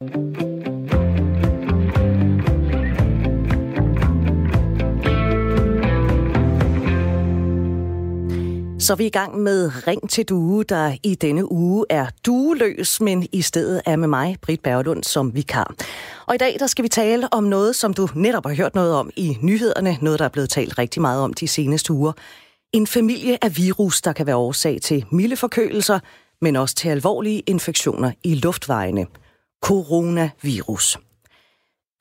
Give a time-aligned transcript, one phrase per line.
[0.00, 0.04] Så
[8.92, 13.26] er vi i gang med Ring til Due, der i denne uge er dueløs, men
[13.32, 15.74] i stedet er med mig, Britt Berglund, som vikar.
[16.26, 18.94] Og i dag der skal vi tale om noget, som du netop har hørt noget
[18.94, 22.12] om i nyhederne, noget, der er blevet talt rigtig meget om de seneste uger.
[22.72, 25.98] En familie af virus, der kan være årsag til milde forkølelser,
[26.40, 29.06] men også til alvorlige infektioner i luftvejene.
[29.62, 30.98] Coronavirus.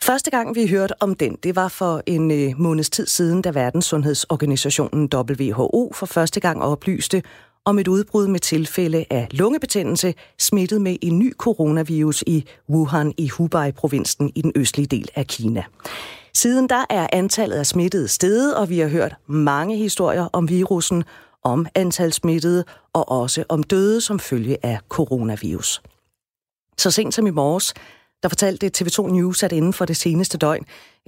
[0.04, 3.49] Første gang vi hørte om den, det var for en øh, måneds tid siden, da
[3.49, 7.23] Verdenssundhedsorganisationen WHO for første gang oplyste
[7.66, 13.27] om et udbrud med tilfælde af lungebetændelse smittet med en ny coronavirus i Wuhan i
[13.27, 15.63] Hubei-provinsen i den østlige del af Kina.
[16.34, 21.04] Siden der er antallet af smittede steget, og vi har hørt mange historier om virussen,
[21.44, 22.63] om antal smittede
[22.94, 25.82] og også om døde som følge af coronavirus.
[26.80, 27.73] Så sent som i morges,
[28.23, 30.66] der fortalte TV2 News, at inden for det seneste døgn,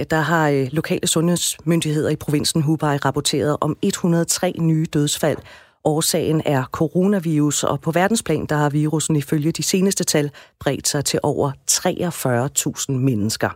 [0.10, 5.38] der har øh, lokale sundhedsmyndigheder i provinsen Hubei rapporteret om 103 nye dødsfald.
[5.84, 11.06] Årsagen er coronavirus, og på verdensplan der har virusen ifølge de seneste tal bredt sig
[11.06, 13.50] til over 43.000 mennesker.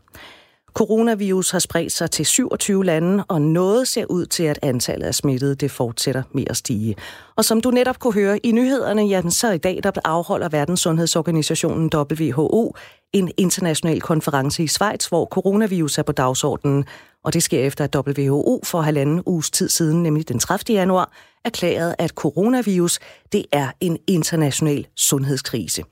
[0.73, 5.16] Coronavirus har spredt sig til 27 lande, og noget ser ud til, at antallet af
[5.16, 6.95] smittede det fortsætter med at stige.
[7.35, 11.89] Og som du netop kunne høre i nyhederne, ja, så i dag der afholder Verdenssundhedsorganisationen
[11.95, 12.75] WHO
[13.13, 16.85] en international konference i Schweiz, hvor coronavirus er på dagsordenen.
[17.23, 20.77] Og det sker efter, at WHO for halvanden uges tid siden, nemlig den 30.
[20.77, 21.11] januar,
[21.45, 22.99] erklærede, at coronavirus
[23.31, 25.83] det er en international sundhedskrise.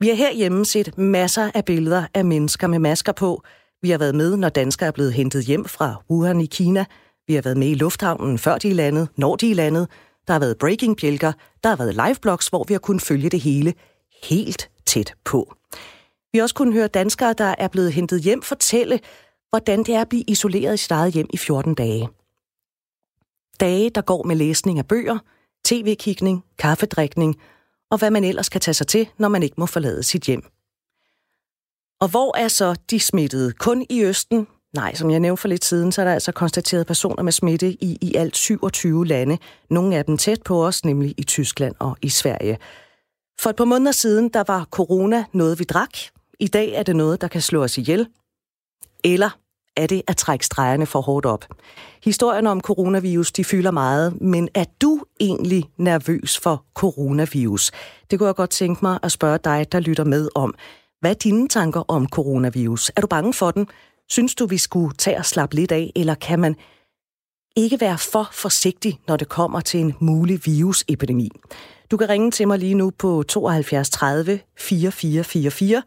[0.00, 3.42] Vi har herhjemme set masser af billeder af mennesker med masker på,
[3.82, 6.84] vi har været med, når danskere er blevet hentet hjem fra Wuhan i Kina.
[7.26, 9.88] Vi har været med i lufthavnen, før de er landet, når de er landet.
[10.26, 11.32] Der har været breaking-bjælker.
[11.62, 13.74] Der har været liveblogs, hvor vi har kunnet følge det hele
[14.24, 15.54] helt tæt på.
[16.32, 19.00] Vi har også kunnet høre danskere, der er blevet hentet hjem, fortælle,
[19.50, 22.08] hvordan det er at blive isoleret i sit eget hjem i 14 dage.
[23.60, 25.18] Dage, der går med læsning af bøger,
[25.64, 27.36] tv-kigning, kaffedrikning
[27.90, 30.42] og hvad man ellers kan tage sig til, når man ikke må forlade sit hjem.
[32.00, 33.52] Og hvor er så de smittede?
[33.52, 34.46] Kun i Østen?
[34.74, 37.68] Nej, som jeg nævnte for lidt siden, så er der altså konstateret personer med smitte
[37.70, 39.38] i, i alt 27 lande.
[39.70, 42.58] Nogle af dem tæt på os, nemlig i Tyskland og i Sverige.
[43.40, 45.98] For et par måneder siden, der var corona noget, vi drak.
[46.40, 48.08] I dag er det noget, der kan slå os ihjel.
[49.04, 49.30] Eller
[49.76, 51.44] er det at trække stregerne for hårdt op?
[52.04, 57.70] Historien om coronavirus, de fylder meget, men er du egentlig nervøs for coronavirus?
[58.10, 60.54] Det kunne jeg godt tænke mig at spørge dig, der lytter med om.
[61.00, 62.90] Hvad er dine tanker om coronavirus?
[62.96, 63.66] Er du bange for den?
[64.08, 66.56] Synes du, vi skulle tage og slappe lidt af, eller kan man
[67.56, 71.30] ikke være for forsigtig, når det kommer til en mulig virusepidemi?
[71.90, 75.82] Du kan ringe til mig lige nu på 72 30 4444,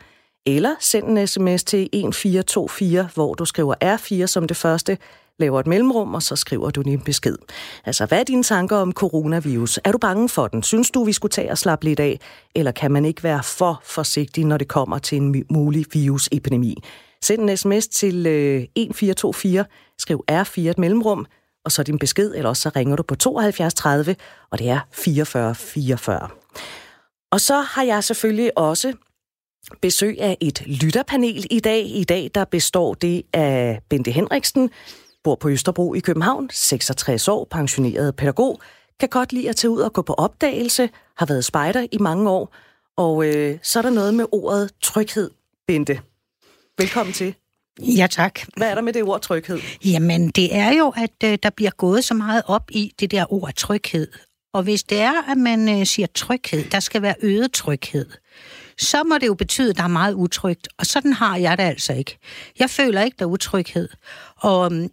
[0.46, 4.98] eller send en sms til 1424, hvor du skriver R4 som det første,
[5.40, 7.38] laver et mellemrum, og så skriver du din besked.
[7.86, 9.80] Altså, hvad er dine tanker om coronavirus?
[9.84, 10.64] Er du bange for den?
[10.64, 12.19] Synes du, vi skulle tage og slappe lidt af?
[12.56, 16.75] Eller kan man ikke være for forsigtig, når det kommer til en mulig virusepidemi?
[17.24, 19.66] Send en sms til øh, 1424,
[19.97, 21.25] skriv R4 et mellemrum,
[21.66, 24.16] og så din besked, eller også så ringer du på 72 30,
[24.52, 26.30] og det er 44 44.
[27.31, 28.94] Og så har jeg selvfølgelig også
[29.81, 31.86] besøg af et lytterpanel i dag.
[31.86, 34.70] I dag der består det af Bente Henriksen,
[35.24, 38.62] bor på Østerbro i København, 66 år, pensioneret pædagog,
[39.00, 42.30] kan godt lide at tage ud og gå på opdagelse, har været spejder i mange
[42.30, 42.56] år,
[42.98, 45.32] og øh, så er der noget med ordet tryghed,
[45.68, 46.02] Bente.
[46.78, 47.36] Velkommen til.
[47.80, 48.40] Ja, tak.
[48.58, 49.59] Hvad er der med det ord tryghed?
[49.86, 53.34] Jamen, det er jo, at øh, der bliver gået så meget op i det der
[53.34, 54.08] ord tryghed.
[54.53, 58.06] Og hvis det er, at man øh, siger tryghed, der skal være øget tryghed,
[58.78, 60.68] så må det jo betyde, at der er meget utrygt.
[60.78, 62.18] Og sådan har jeg det altså ikke.
[62.59, 63.90] Jeg føler ikke, der er utryghed.
[64.38, 64.90] Og øhm,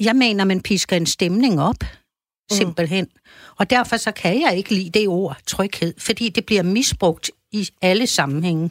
[0.00, 2.56] jeg mener, man pisker en stemning op, mm.
[2.56, 3.04] simpelthen.
[3.04, 3.20] Mm.
[3.58, 7.68] Og derfor så kan jeg ikke lide det ord, tryghed, fordi det bliver misbrugt i
[7.82, 8.70] alle sammenhænge.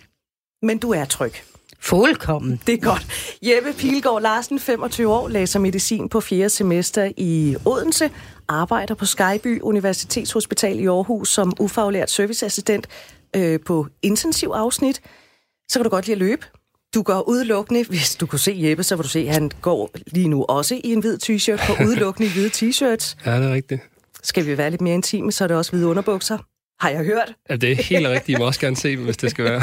[0.61, 1.33] Men du er tryg.
[1.79, 2.61] Fuldkommen.
[2.67, 3.37] Det er godt.
[3.41, 8.09] Jeppe Pilgaard Larsen, 25 år, læser medicin på fjerde semester i Odense,
[8.47, 12.87] arbejder på Skyby Universitetshospital i Aarhus som ufaglært serviceassistent
[13.35, 15.01] øh, på intensiv afsnit.
[15.69, 16.45] Så kan du godt lide at løbe.
[16.93, 19.91] Du går udelukkende, hvis du kunne se Jeppe, så vil du se, at han går
[20.07, 23.15] lige nu også i en hvid t-shirt på udelukkende hvide t-shirts.
[23.25, 23.81] Ja, det er rigtigt.
[24.23, 26.37] Skal vi være lidt mere intime, så er det også hvide underbukser.
[26.79, 27.33] Har jeg hørt?
[27.49, 28.37] Ja, det er helt rigtigt.
[28.37, 29.61] I må også gerne se dem, hvis det skal være.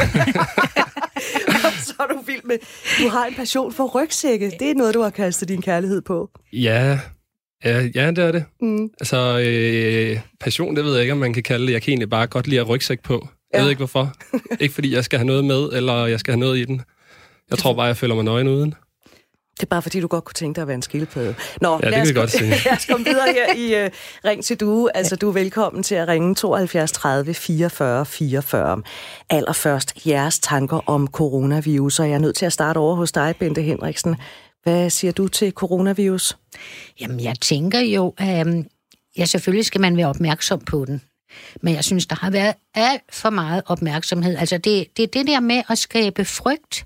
[1.87, 2.59] så er du vild med...
[3.03, 4.53] Du har en passion for rygsække.
[4.61, 6.31] Det er noget, du har kastet din kærlighed på.
[6.53, 6.99] Ja,
[7.65, 8.45] ja, ja det er det.
[8.61, 8.91] Mm.
[9.01, 11.73] Altså, øh, passion, det ved jeg ikke, om man kan kalde det.
[11.73, 13.29] Jeg kan egentlig bare godt lide at rygsæk på.
[13.53, 14.13] Jeg ved ikke hvorfor.
[14.61, 16.83] ikke fordi jeg skal have noget med, eller jeg skal have noget i den.
[17.51, 18.75] Jeg tror bare, jeg føler mig nøgen uden.
[19.59, 21.35] Det er bare fordi, du godt kunne tænke dig at være en skildpadde.
[21.61, 22.51] Nå, ja, det kan vi godt sige.
[22.65, 23.91] lad os komme videre her i uh,
[24.25, 24.97] Ring til Due.
[24.97, 28.83] Altså, du er velkommen til at ringe 72 30 44 44.
[29.31, 33.35] Allerførst jeres tanker om coronavirus, og jeg er nødt til at starte over hos dig,
[33.39, 34.17] Bente Henriksen.
[34.63, 36.37] Hvad siger du til coronavirus?
[37.01, 38.67] Jamen, jeg tænker jo, at øhm,
[39.19, 41.03] ja, selvfølgelig skal man være opmærksom på den.
[41.63, 44.37] Men jeg synes, der har været alt for meget opmærksomhed.
[44.37, 46.85] Altså, det, det er det der med at skabe frygt.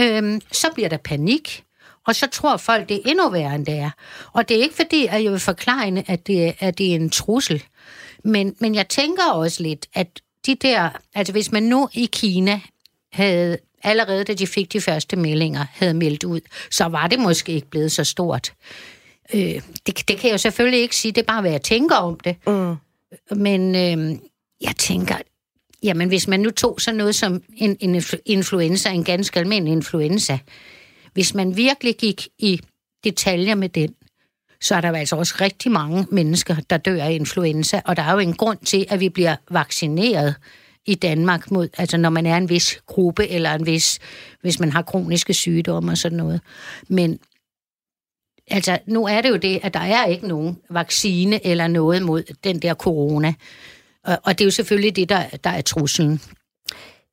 [0.00, 1.64] Øhm, så bliver der panik,
[2.06, 3.90] og så tror folk, det er endnu værre, end det er.
[4.32, 7.10] Og det er ikke fordi, at jeg vil forklare, at det, at det er en
[7.10, 7.62] trussel.
[8.24, 12.60] Men, men jeg tænker også lidt, at de der, altså hvis man nu i Kina
[13.12, 16.40] havde allerede da de fik de første meldinger, havde meldt ud,
[16.70, 18.52] så var det måske ikke blevet så stort.
[19.34, 21.96] Øh, det, det kan jeg jo selvfølgelig ikke sige, det er bare, hvad jeg tænker
[21.96, 22.36] om det.
[22.46, 22.74] Mm.
[23.30, 24.18] Men øh,
[24.60, 25.16] jeg tænker,
[25.82, 30.38] jamen hvis man nu tog sådan noget som en, en influenza, en ganske almindelig influenza,
[31.12, 32.60] hvis man virkelig gik i
[33.04, 33.94] detaljer med den,
[34.60, 38.12] så er der altså også rigtig mange mennesker, der dør af influenza, og der er
[38.12, 40.34] jo en grund til, at vi bliver vaccineret
[40.86, 43.98] i Danmark mod, altså når man er en vis gruppe, eller en vis,
[44.40, 46.40] hvis man har kroniske sygdomme og sådan noget.
[46.88, 47.18] Men
[48.50, 52.22] altså, nu er det jo det, at der er ikke nogen vaccine eller noget mod
[52.44, 53.34] den der corona.
[54.04, 56.20] Og, det er jo selvfølgelig det, der, der er truslen.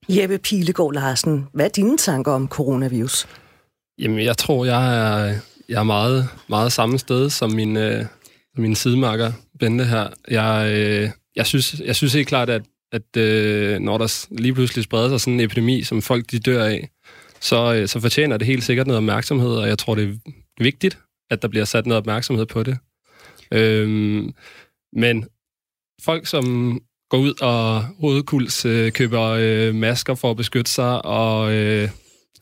[0.09, 3.27] Jeppe Pilegaard Larsen, hvad er dine tanker om coronavirus?
[3.99, 5.35] Jamen, jeg tror, jeg er,
[5.69, 8.05] jeg er meget, meget samme sted som min, øh,
[8.57, 10.07] min sidemarker, Bente her.
[10.29, 14.83] Jeg, øh, jeg, synes, jeg synes helt klart, at at øh, når der lige pludselig
[14.83, 16.89] spreder sig sådan en epidemi, som folk de dør af,
[17.39, 20.31] så, øh, så fortjener det helt sikkert noget opmærksomhed, og jeg tror, det er
[20.63, 20.99] vigtigt,
[21.29, 22.77] at der bliver sat noget opmærksomhed på det.
[23.53, 24.33] Øhm,
[24.93, 25.25] men
[26.05, 26.79] folk, som
[27.09, 31.89] går ud og hovedkuls øh, køber øh, masker for at beskytte sig, og øh,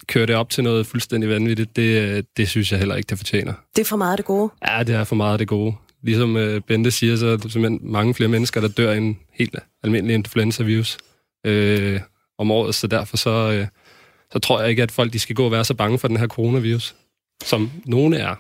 [0.07, 3.17] kører det op til noget fuldstændig vanvittigt, det, øh, det synes jeg heller ikke, det
[3.17, 3.53] fortjener.
[3.75, 4.49] Det er for meget det gode?
[4.67, 7.91] Ja, det er for meget det gode ligesom øh, Bente siger, så er der simpelthen
[7.91, 10.97] mange flere mennesker, der dør af en helt almindelig influenza-virus
[11.45, 11.99] øh,
[12.37, 13.67] om året, så derfor så, øh,
[14.33, 16.17] så tror jeg ikke, at folk de skal gå og være så bange for den
[16.17, 16.95] her coronavirus,
[17.43, 18.35] som nogle er.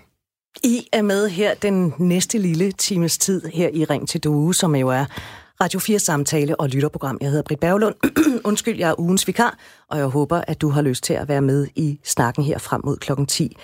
[0.63, 4.75] I er med her den næste lille times tid her i Ring til Due, som
[4.75, 5.05] jo er
[5.61, 7.17] Radio 4 samtale og lytterprogram.
[7.21, 7.95] Jeg hedder Britt Berglund.
[8.49, 9.57] Undskyld, jeg er ugens vikar,
[9.87, 12.81] og jeg håber, at du har lyst til at være med i snakken her frem
[12.85, 13.57] mod klokken 10.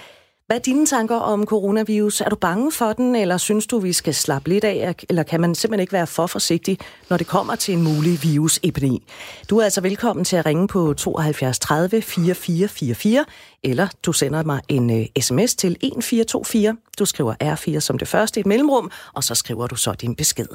[0.47, 2.21] Hvad er dine tanker om coronavirus?
[2.21, 5.41] Er du bange for den, eller synes du, vi skal slappe lidt af, eller kan
[5.41, 6.77] man simpelthen ikke være for forsigtig,
[7.09, 9.03] når det kommer til en mulig virusepidemi?
[9.49, 13.25] Du er altså velkommen til at ringe på 72 30 4444,
[13.63, 16.77] eller du sender mig en øh, uh, sms til 1424.
[16.99, 20.47] Du skriver R4 som det første et mellemrum, og så skriver du så din besked.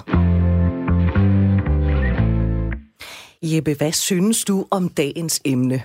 [3.42, 5.82] Jeppe, hvad synes du om dagens emne?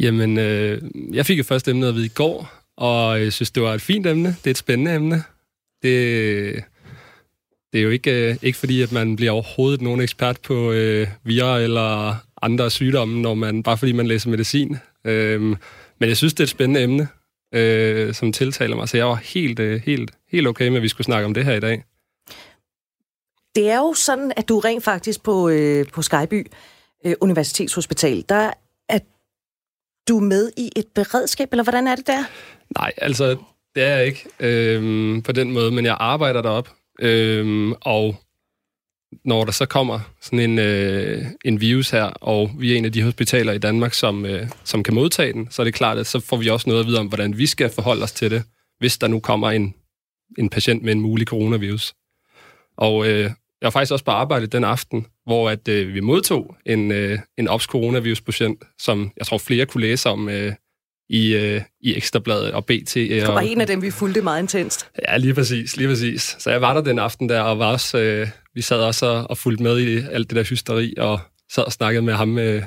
[0.00, 0.82] Jamen, øh,
[1.12, 3.82] jeg fik jo først emnet at vide i går, og jeg synes, det var et
[3.82, 4.28] fint emne.
[4.28, 5.22] Det er et spændende emne.
[5.82, 6.64] Det,
[7.72, 11.08] det er jo ikke, øh, ikke fordi, at man bliver overhovedet nogen ekspert på øh,
[11.24, 14.76] virer eller andre sygdomme, når man, bare fordi man læser medicin.
[15.04, 17.08] Øh, men jeg synes, det er et spændende emne,
[17.54, 20.88] øh, som tiltaler mig, så jeg var helt, øh, helt, helt okay med, at vi
[20.88, 21.84] skulle snakke om det her i dag.
[23.54, 26.46] Det er jo sådan, at du rent faktisk på, øh, på Skyby
[27.06, 28.50] øh, Universitetshospital, der
[30.08, 32.24] du med i et beredskab, eller hvordan er det der?
[32.78, 33.36] Nej, altså,
[33.74, 36.68] det er jeg ikke øhm, på den måde, men jeg arbejder derop,
[37.00, 38.16] øhm, og
[39.24, 42.92] når der så kommer sådan en, øh, en virus her, og vi er en af
[42.92, 46.06] de hospitaler i Danmark, som, øh, som kan modtage den, så er det klart, at
[46.06, 48.42] så får vi også noget at vide om, hvordan vi skal forholde os til det,
[48.78, 49.74] hvis der nu kommer en,
[50.38, 51.94] en patient med en mulig coronavirus.
[52.76, 56.56] Og øh, jeg var faktisk også på arbejde den aften, hvor at øh, vi modtog
[56.66, 60.52] en, øh, en OPS coronavirus-patient, som jeg tror flere kunne læse om øh,
[61.08, 62.94] i, øh, i Ekstrabladet og BT.
[62.94, 64.88] Det var en af dem, vi fulgte meget intenst.
[65.08, 66.36] Ja, lige præcis, lige præcis.
[66.38, 69.30] Så jeg var der den aften der, og var også, øh, vi sad også og,
[69.30, 71.20] og fulgte med i alt det der hysteri, og
[71.52, 72.62] sad og snakkede med ham, øh,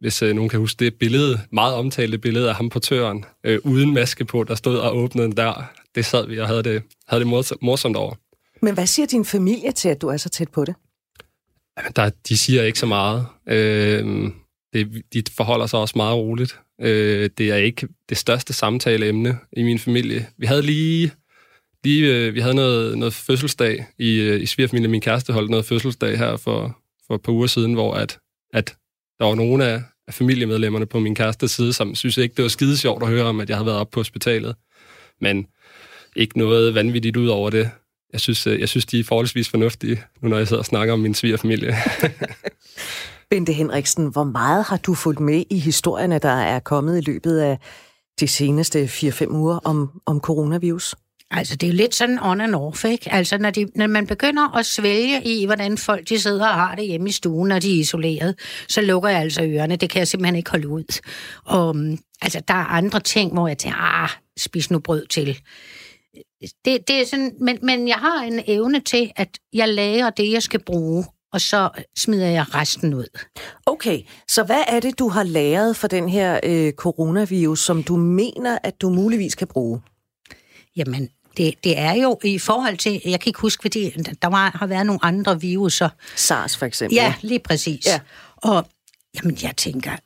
[0.00, 3.58] hvis øh, nogen kan huske det billede, meget omtalte billede af ham på tøren, øh,
[3.64, 5.72] uden maske på, der stod og åbnede en dør.
[5.94, 7.28] Det sad vi og havde det, havde det
[7.62, 8.14] morsomt over.
[8.64, 10.74] Men hvad siger din familie til, at du er så tæt på det?
[11.96, 13.26] Der, de siger ikke så meget.
[13.48, 14.30] Øh,
[14.72, 16.60] det, de forholder sig også meget roligt.
[16.80, 20.26] Øh, det er ikke det største samtaleemne i min familie.
[20.38, 21.12] Vi havde lige,
[21.84, 24.90] lige øh, vi havde noget, noget fødselsdag i, øh, i svigerfamilien.
[24.90, 28.18] Min kæreste holdt noget fødselsdag her for, for et par uger siden, hvor at,
[28.52, 28.76] at
[29.18, 32.48] der var nogle af, af familiemedlemmerne på min kærestes side, som synes ikke, det var
[32.48, 34.54] skide sjovt at høre om, at jeg havde været op på hospitalet.
[35.20, 35.46] Men
[36.16, 37.70] ikke noget vanvittigt ud over det
[38.14, 40.94] jeg synes, øh, jeg synes, de er forholdsvis fornuftige, nu når jeg sidder og snakker
[40.94, 41.74] om min svigerfamilie.
[43.30, 47.38] Bente Henriksen, hvor meget har du fulgt med i historierne, der er kommet i løbet
[47.38, 47.58] af
[48.20, 50.94] de seneste 4-5 uger om, om coronavirus?
[51.30, 53.12] Altså, det er jo lidt sådan on and off, ikke?
[53.12, 56.74] Altså, når, de, når man begynder at svælge i, hvordan folk de sidder og har
[56.74, 58.34] det hjemme i stuen, når de er isoleret,
[58.68, 59.76] så lukker jeg altså ørerne.
[59.76, 61.00] Det kan jeg simpelthen ikke holde ud.
[61.44, 65.38] Og mm, altså, der er andre ting, hvor jeg tænker, ah, spis nu brød til.
[66.64, 70.32] Det, det er sådan, men, men jeg har en evne til, at jeg lager det,
[70.32, 73.18] jeg skal bruge, og så smider jeg resten ud.
[73.66, 77.96] Okay, så hvad er det, du har læret for den her øh, coronavirus, som du
[77.96, 79.80] mener, at du muligvis kan bruge?
[80.76, 83.90] Jamen, det, det er jo i forhold til, jeg kan ikke huske, fordi
[84.22, 85.88] der var, har været nogle andre viruser.
[86.16, 86.94] SARS for eksempel.
[86.94, 87.86] Ja, lige præcis.
[87.86, 88.00] Ja.
[88.36, 88.66] Og
[89.16, 89.96] jamen, jeg tænker,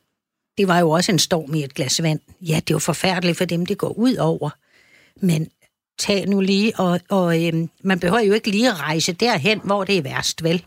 [0.58, 2.20] det var jo også en storm i et glas vand.
[2.40, 4.50] Ja, det er jo forfærdeligt for dem, det går ud over.
[5.26, 5.48] Men
[5.98, 9.84] tag nu lige, og, og øhm, man behøver jo ikke lige at rejse derhen, hvor
[9.84, 10.64] det er værst, vel?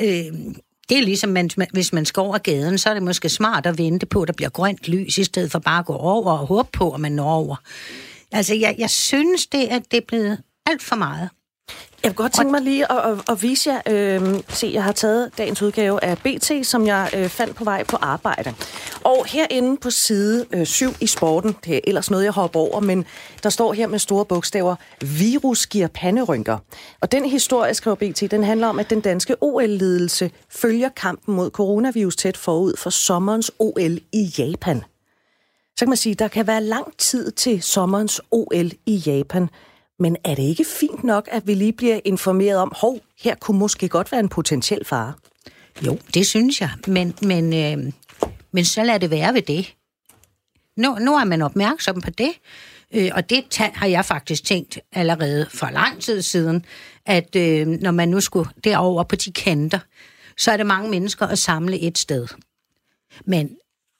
[0.00, 0.56] Øhm,
[0.88, 3.78] det er ligesom, man, hvis man skal over gaden, så er det måske smart at
[3.78, 6.46] vente på, at der bliver grønt lys, i stedet for bare at gå over og
[6.46, 7.56] håbe på, at man når over.
[8.32, 11.30] Altså, jeg, jeg synes, det, at det er blevet alt for meget.
[12.04, 14.92] Jeg vil godt tænke mig lige at, at, at vise jer, øh, se, jeg har
[14.92, 18.54] taget dagens udgave af BT, som jeg øh, fandt på vej på arbejde.
[19.04, 22.80] Og herinde på side øh, 7 i sporten, det er ellers noget, jeg hopper over,
[22.80, 23.04] men
[23.42, 26.58] der står her med store bogstaver, virus giver panderynker.
[27.00, 31.50] Og den historie, skriver BT, den handler om, at den danske OL-ledelse følger kampen mod
[31.50, 34.82] coronavirus tæt forud for sommerens OL i Japan.
[35.76, 39.48] Så kan man sige, at der kan være lang tid til sommerens OL i Japan,
[40.04, 43.58] men er det ikke fint nok, at vi lige bliver informeret om, hov, her kunne
[43.58, 45.12] måske godt være en potentiel fare?
[45.86, 47.92] Jo, det synes jeg, men, men, øh,
[48.52, 49.74] men så lad det være ved det.
[50.76, 52.30] Nu, nu er man opmærksom på det,
[52.94, 56.64] øh, og det har jeg faktisk tænkt allerede for lang tid siden,
[57.06, 59.78] at øh, når man nu skulle derover på de kanter,
[60.36, 62.26] så er det mange mennesker at samle et sted.
[63.26, 63.56] Men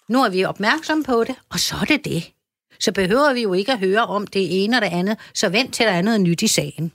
[0.09, 2.34] nu er vi opmærksom på det, og så er det det
[2.81, 5.75] så behøver vi jo ikke at høre om det ene og det andet, så vent
[5.75, 6.93] til der er noget nyt i sagen.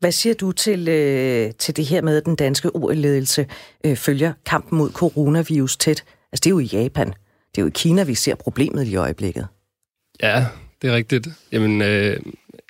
[0.00, 3.46] Hvad siger du til, øh, til det her med, at den danske OL-ledelse
[3.84, 6.04] øh, følger kampen mod coronavirus tæt?
[6.32, 7.08] Altså, det er jo i Japan.
[7.54, 9.46] Det er jo i Kina, vi ser problemet i øjeblikket.
[10.22, 10.46] Ja,
[10.82, 11.28] det er rigtigt.
[11.52, 12.20] Jamen, øh,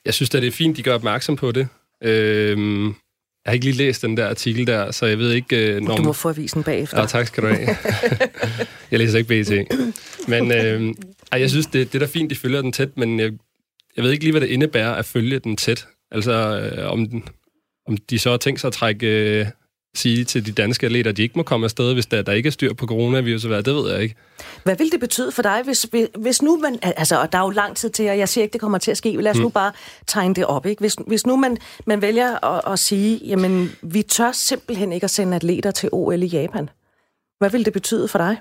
[0.05, 1.69] jeg synes at det er fint, de gør opmærksom på det.
[2.03, 2.93] Øh,
[3.45, 5.75] jeg har ikke lige læst den der artikel der, så jeg ved ikke...
[5.75, 5.97] Øh, når...
[5.97, 7.01] Du må få avisen bagefter.
[7.01, 7.69] Ja, tak skal du have.
[8.91, 9.75] jeg læser ikke BT.
[10.29, 10.95] Men øh,
[11.33, 13.33] ej, jeg synes, det, det er da fint, de følger den tæt, men jeg,
[13.97, 15.87] jeg ved ikke lige, hvad det indebærer at følge den tæt.
[16.11, 17.25] Altså, øh, om, den,
[17.89, 19.07] om de så har tænkt sig at trække...
[19.07, 19.47] Øh,
[19.95, 22.47] sige til de danske atleter, at de ikke må komme afsted, hvis der, der ikke
[22.47, 24.15] er styr på coronavirus, det ved jeg ikke.
[24.65, 25.87] Hvad vil det betyde for dig, hvis,
[26.19, 28.53] hvis nu man, altså, og der er jo lang tid til, og jeg siger ikke,
[28.53, 29.43] det kommer til at ske, lad os mm.
[29.43, 29.73] nu bare
[30.07, 30.81] tegne det op, ikke?
[30.81, 31.57] Hvis, hvis nu man,
[31.87, 36.23] man vælger at, at sige, jamen, vi tør simpelthen ikke at sende atleter til OL
[36.23, 36.71] i Japan.
[37.39, 38.37] Hvad vil det betyde for dig?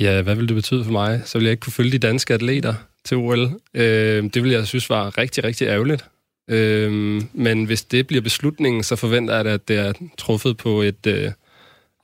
[0.00, 1.22] Ja, hvad vil det betyde for mig?
[1.24, 2.74] Så vil jeg ikke kunne følge de danske atleter
[3.04, 3.50] til OL.
[3.74, 6.04] Øh, det vil jeg synes var rigtig, rigtig ærgerligt.
[6.48, 11.06] Øh, men hvis det bliver beslutningen, så forventer jeg, at det er truffet på et,
[11.06, 11.32] øh,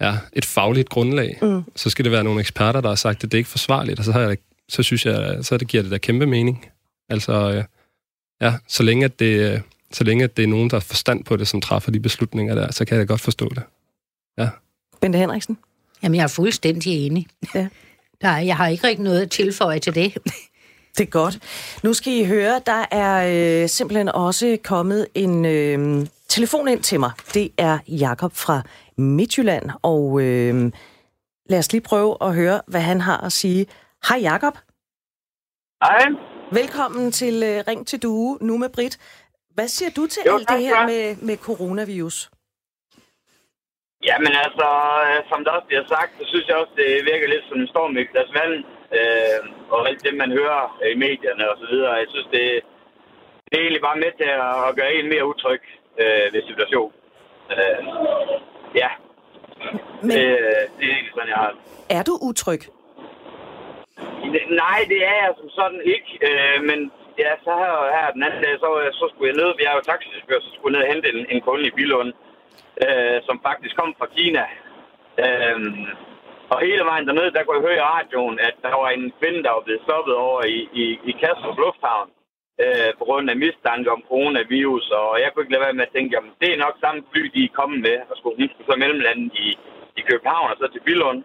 [0.01, 1.39] ja, et fagligt grundlag.
[1.43, 1.63] Mm.
[1.77, 4.05] Så skal det være nogle eksperter, der har sagt, at det er ikke forsvarligt, og
[4.05, 4.37] så, har jeg,
[4.69, 6.67] så synes jeg, så det giver det da kæmpe mening.
[7.09, 7.65] Altså, øh,
[8.41, 11.37] ja, så længe, at det, så længe at det er nogen, der har forstand på
[11.37, 13.63] det, som træffer de beslutninger der, så kan jeg da godt forstå det.
[14.39, 14.49] Ja.
[15.01, 15.59] Bente Henriksen?
[16.03, 17.27] Jamen, jeg er fuldstændig enig.
[17.55, 17.69] Ja.
[18.21, 20.17] Der, jeg har ikke rigtig noget at tilføje til det.
[20.99, 21.35] Det er godt.
[21.85, 23.15] Nu skal I høre, der er
[23.63, 27.13] øh, simpelthen også kommet en øh, telefon ind til mig.
[27.35, 28.63] Det er Jakob fra
[28.97, 30.55] Midtjylland, og øh,
[31.51, 33.67] lad os lige prøve at høre, hvad han har at sige.
[34.09, 34.55] Hej Jakob.
[35.85, 36.07] Hej.
[36.53, 38.99] Velkommen til øh, Ring til Due, nu med Brit.
[39.55, 42.31] Hvad siger du til jo, alt det her med, med coronavirus?
[44.09, 44.69] Jamen altså,
[45.07, 47.69] øh, som der også bliver sagt, så synes jeg også, det virker lidt som en
[47.73, 48.55] storm i glas vand,
[49.01, 49.39] øh,
[49.71, 51.93] og alt det, man hører i medierne og så videre.
[51.93, 52.45] Jeg synes, det,
[53.49, 54.31] det er egentlig bare med til
[54.69, 55.63] at gøre en mere utryg
[56.03, 56.97] øh, ved situationen.
[57.57, 57.79] Øh,
[58.75, 58.91] ja,
[60.03, 60.17] Men...
[60.17, 60.27] det,
[60.77, 61.53] det er egentlig sådan, jeg har
[61.99, 62.63] Er du utryg?
[64.63, 66.79] Nej, det er jeg som sådan ikke, øh, men
[67.19, 69.81] ja, så her, her den anden dag, så, så skulle jeg ned, vi er jo
[69.91, 72.13] taxichauffør, så skulle jeg ned og hente en, en kunde i Bilund
[72.83, 74.45] øh, som faktisk kom fra Kina.
[75.25, 75.59] Øh,
[76.53, 79.43] og hele vejen derned, der kunne jeg høre i radioen, at der var en kvinde,
[79.43, 82.09] der var blevet stoppet over i, i, i Kastrup Lufthavn
[82.63, 84.87] øh, på grund af mistanke om coronavirus.
[84.91, 87.23] Og jeg kunne ikke lade være med at tænke, at det er nok samme fly,
[87.35, 89.49] de er kommet med, og skulle, hun skulle så mellemlande i,
[89.99, 91.21] i København og så til Billund.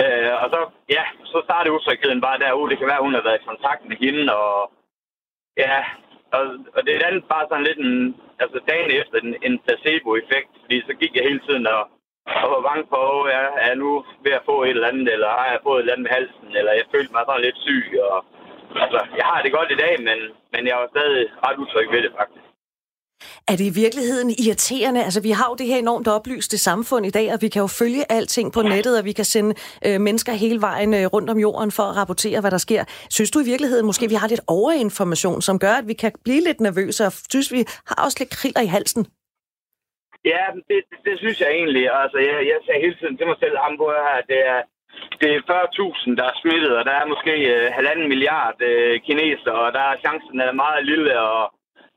[0.00, 0.60] Øh, og så,
[0.96, 2.70] ja, så startede utrygheden bare derude.
[2.70, 4.72] Det kan være, at hun har været i kontakt med hende, og
[5.64, 5.78] ja,
[6.36, 6.44] og,
[6.76, 10.92] og det er bare sådan lidt en, altså dagen efter en, en placebo-effekt, fordi så
[11.00, 11.82] gik jeg hele tiden og,
[12.42, 13.90] og var bange for, at jeg er nu
[14.24, 16.48] ved at få et eller andet, eller har jeg fået et eller andet med halsen,
[16.58, 17.86] eller jeg følte mig sådan lidt syg.
[18.10, 18.18] Og,
[18.84, 20.18] altså, jeg har det godt i dag, men,
[20.52, 22.46] men jeg var stadig ret utryg ved det, faktisk.
[23.48, 25.04] Er det i virkeligheden irriterende?
[25.04, 27.66] Altså, vi har jo det her enormt oplyste samfund i dag, og vi kan jo
[27.66, 29.54] følge alting på nettet, og vi kan sende
[29.86, 32.84] øh, mennesker hele vejen øh, rundt om jorden for at rapportere, hvad der sker.
[33.10, 36.44] Synes du i virkeligheden, måske vi har lidt overinformation, som gør, at vi kan blive
[36.44, 39.06] lidt nervøse, og synes vi har også lidt kriller i halsen?
[40.32, 41.84] Ja, det, det, det synes jeg egentlig.
[42.02, 44.60] Altså, jeg, jeg sagde hele tiden til mig selv, ham her, det er,
[45.20, 49.50] det er 40.000, der er smittet, og der er måske øh, halvanden milliard øh, kineser,
[49.50, 51.44] og der er chancen er meget lille, og,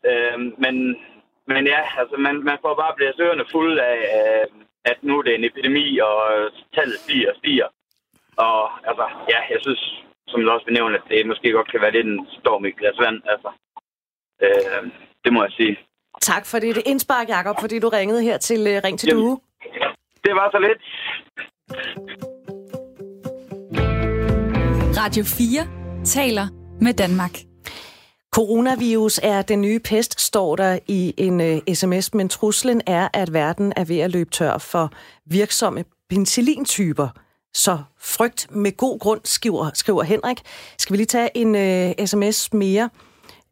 [0.09, 0.75] øh, men
[1.51, 4.45] men ja, altså man, man får bare blive ørerne fuld af, øh,
[4.86, 7.67] at nu er det en epidemi, og øh, tallet stiger og stiger.
[8.38, 8.59] Og
[8.89, 11.91] altså, ja, jeg synes, som du også vil nævne, at det måske godt kan være
[11.91, 13.21] lidt en storm i glas vand.
[13.33, 13.50] Altså,
[14.45, 14.83] øh,
[15.24, 15.77] det må jeg sige.
[16.21, 16.75] Tak for det.
[16.75, 19.39] Det indspark, Jacob, fordi du ringede her til uh, Ring til Jamen, Due.
[20.23, 20.81] Det var så lidt.
[24.97, 25.67] Radio 4
[26.05, 26.47] taler
[26.81, 27.31] med Danmark.
[28.31, 33.33] Coronavirus er den nye pest, står der i en uh, sms, men truslen er, at
[33.33, 34.91] verden er ved at løbe tør for
[35.25, 37.07] virksomme penicillintyper.
[37.53, 40.38] Så frygt med god grund, skriver, skriver Henrik.
[40.77, 42.89] Skal vi lige tage en uh, sms mere?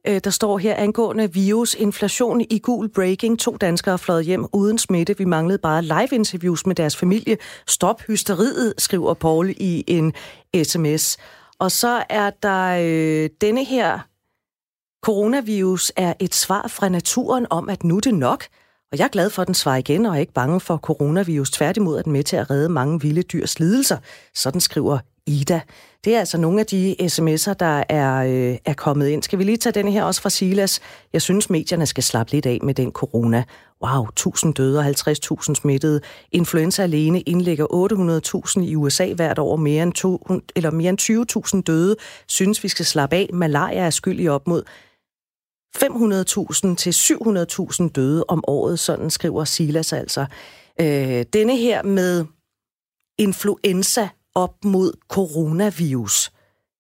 [0.08, 3.40] Øh, der står her angående virus, inflation i gul breaking.
[3.40, 5.18] To danskere fløjet hjem uden smitte.
[5.18, 7.38] Vi manglede bare live-interviews med deres familie.
[7.68, 10.14] Stop hysteriet, skriver Paul i en
[10.64, 11.18] sms.
[11.60, 14.00] Og så er der øh, denne her
[15.04, 18.44] Coronavirus er et svar fra naturen om, at nu er det nok.
[18.92, 21.52] Og jeg er glad for, at den svarer igen, og er ikke bange for coronavirus.
[21.52, 23.98] Tværtimod er den med til at redde mange vilde dyrs lidelser.
[24.34, 25.62] Sådan skriver Ida.
[26.05, 29.24] Det er altså nogle af de sms'er, der er, øh, er kommet ind.
[29.24, 30.79] Skal vi lige tage den her også fra Silas?
[31.13, 33.43] Jeg synes, medierne skal slappe lidt af med den corona.
[33.84, 36.01] Wow, 1000 døde og 50.000 smittede.
[36.31, 37.65] Influenza alene indlægger
[38.57, 39.55] 800.000 i USA hvert år.
[39.55, 41.96] Mere end, to, eller mere end 20.000 døde.
[42.27, 43.29] Synes, vi skal slappe af.
[43.34, 44.63] Malaria er skyld i op mod
[45.78, 50.25] 500.000 til 700.000 døde om året, sådan skriver Silas altså.
[50.82, 52.25] Øh, denne her med
[53.19, 56.32] influenza op mod coronavirus.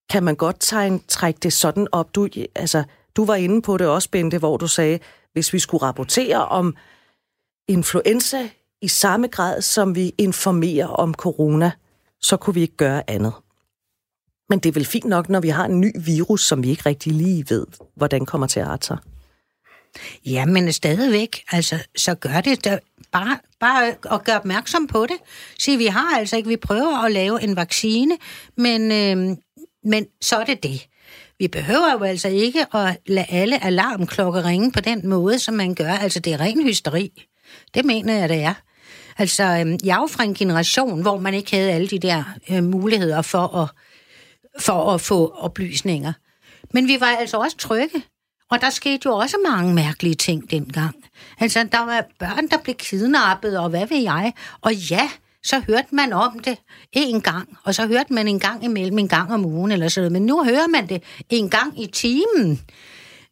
[0.09, 2.15] Kan man godt tegne, trække det sådan op?
[2.15, 2.83] Du, altså,
[3.15, 4.99] du var inde på det også, Bente, hvor du sagde,
[5.33, 6.75] hvis vi skulle rapportere om
[7.67, 8.49] influenza
[8.81, 11.71] i samme grad, som vi informerer om corona,
[12.21, 13.33] så kunne vi ikke gøre andet.
[14.49, 16.83] Men det er vel fint nok, når vi har en ny virus, som vi ikke
[16.85, 17.65] rigtig lige ved,
[17.95, 18.97] hvordan kommer til at arte sig.
[20.25, 22.79] Ja, men stadigvæk, altså, så gør det da
[23.11, 25.17] bare, bare at gøre opmærksom på det.
[25.59, 28.17] Se, vi har altså ikke, vi prøver at lave en vaccine,
[28.57, 29.37] men, øh,
[29.83, 30.87] men så er det det.
[31.39, 35.75] Vi behøver jo altså ikke at lade alle alarmklokker ringe på den måde, som man
[35.75, 35.91] gør.
[35.91, 37.11] Altså, det er ren hysteri.
[37.73, 38.53] Det mener jeg, det er.
[39.17, 42.23] Altså, øh, jeg er jo fra en generation, hvor man ikke havde alle de der
[42.51, 43.69] øh, muligheder for at
[44.59, 46.13] for at få oplysninger.
[46.73, 48.03] Men vi var altså også trygge.
[48.51, 50.95] Og der skete jo også mange mærkelige ting dengang.
[51.39, 54.33] Altså, der var børn, der blev kidnappet, og hvad ved jeg.
[54.61, 55.09] Og ja,
[55.43, 56.57] så hørte man om det
[56.91, 60.11] en gang, og så hørte man en gang imellem, en gang om ugen eller sådan
[60.11, 62.61] Men nu hører man det en gang i timen.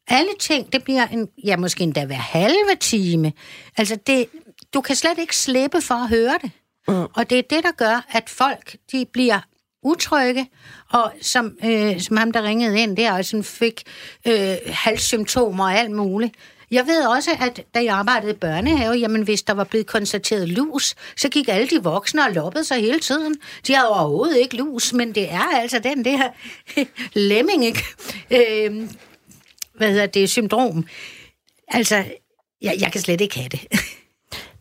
[0.07, 3.33] Alle ting, det bliver en, ja, måske endda hver halve time.
[3.77, 4.25] Altså, det,
[4.73, 6.51] du kan slet ikke slippe for at høre det.
[6.87, 6.93] Mm.
[6.93, 9.39] Og det er det, der gør, at folk de bliver
[9.85, 10.49] utrygge,
[10.89, 13.83] og som, øh, som ham, der ringede ind der, og sådan fik
[14.27, 16.33] øh, halssymptomer og alt muligt.
[16.71, 20.49] Jeg ved også, at da jeg arbejdede i børnehave, jamen hvis der var blevet konstateret
[20.49, 23.35] lus, så gik alle de voksne og loppede sig hele tiden.
[23.67, 26.29] De havde overhovedet ikke lus, men det er altså den der
[27.29, 27.83] lemming, ikke?
[28.31, 28.89] Øh,
[29.77, 30.85] hvad hedder det, syndrom.
[31.67, 31.95] Altså,
[32.61, 33.59] jeg, jeg kan slet ikke have det.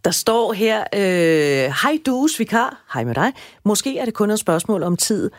[0.05, 3.33] Der står her, øh, hej dues vikar, hej med dig.
[3.64, 5.31] Måske er det kun et spørgsmål om tid,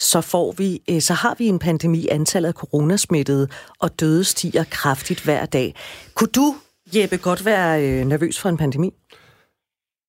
[0.00, 3.48] så, får vi, øh, så har vi en pandemi, antallet af coronasmittede
[3.80, 5.74] og døde stiger kraftigt hver dag.
[6.14, 6.54] Kunne du,
[6.96, 8.90] Jeppe, godt være øh, nervøs for en pandemi?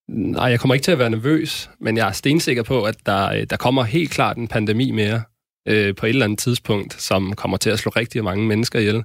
[0.09, 3.31] Nej, jeg kommer ikke til at være nervøs, men jeg er stensikker på, at der,
[3.31, 5.21] øh, der kommer helt klart en pandemi mere
[5.67, 9.03] øh, på et eller andet tidspunkt, som kommer til at slå rigtig mange mennesker ihjel.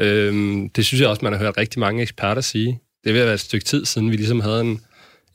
[0.00, 3.34] Øh, det synes jeg også, man har hørt rigtig mange eksperter sige det vil være
[3.34, 4.80] et stykke tid siden, vi ligesom havde en,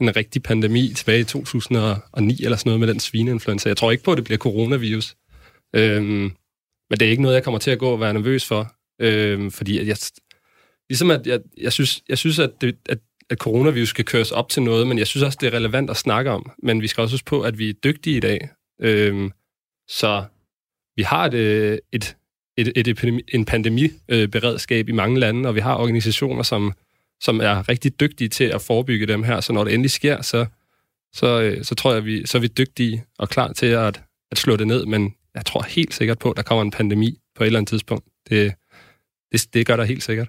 [0.02, 3.70] en rigtig pandemi tilbage i 2009 eller sådan noget med den svineinfluenza.
[3.70, 5.16] Jeg tror ikke på, at det bliver coronavirus.
[5.76, 6.32] Øhm,
[6.90, 8.76] men det er ikke noget, jeg kommer til at gå og være nervøs for.
[9.02, 9.98] Øhm, fordi at jeg,
[10.90, 13.00] ligesom at jeg, jeg, synes, jeg synes, at, det, at,
[13.30, 15.98] at coronavirus skal køres op til noget, men jeg synes også, det er relevant at
[15.98, 16.52] snakke om.
[16.64, 18.50] Men vi skal også huske på, at vi er dygtige i dag.
[18.82, 19.32] Øhm,
[19.90, 20.24] så
[20.96, 22.18] vi har et, øh, et,
[22.58, 26.74] et, et epidemi, en pandemiberedskab i mange lande, og vi har organisationer, som
[27.22, 29.42] som er rigtig dygtige til at forebygge dem her.
[29.42, 30.46] Så når det endelig sker, så,
[31.14, 34.02] så, øh, så tror jeg, vi, så er vi dygtige og klar til at,
[34.32, 37.20] at slå det ned, men jeg tror helt sikkert på, at der kommer en pandemi
[37.36, 38.06] på et eller andet tidspunkt.
[38.30, 38.54] Det,
[39.32, 40.28] det, det gør der helt sikkert.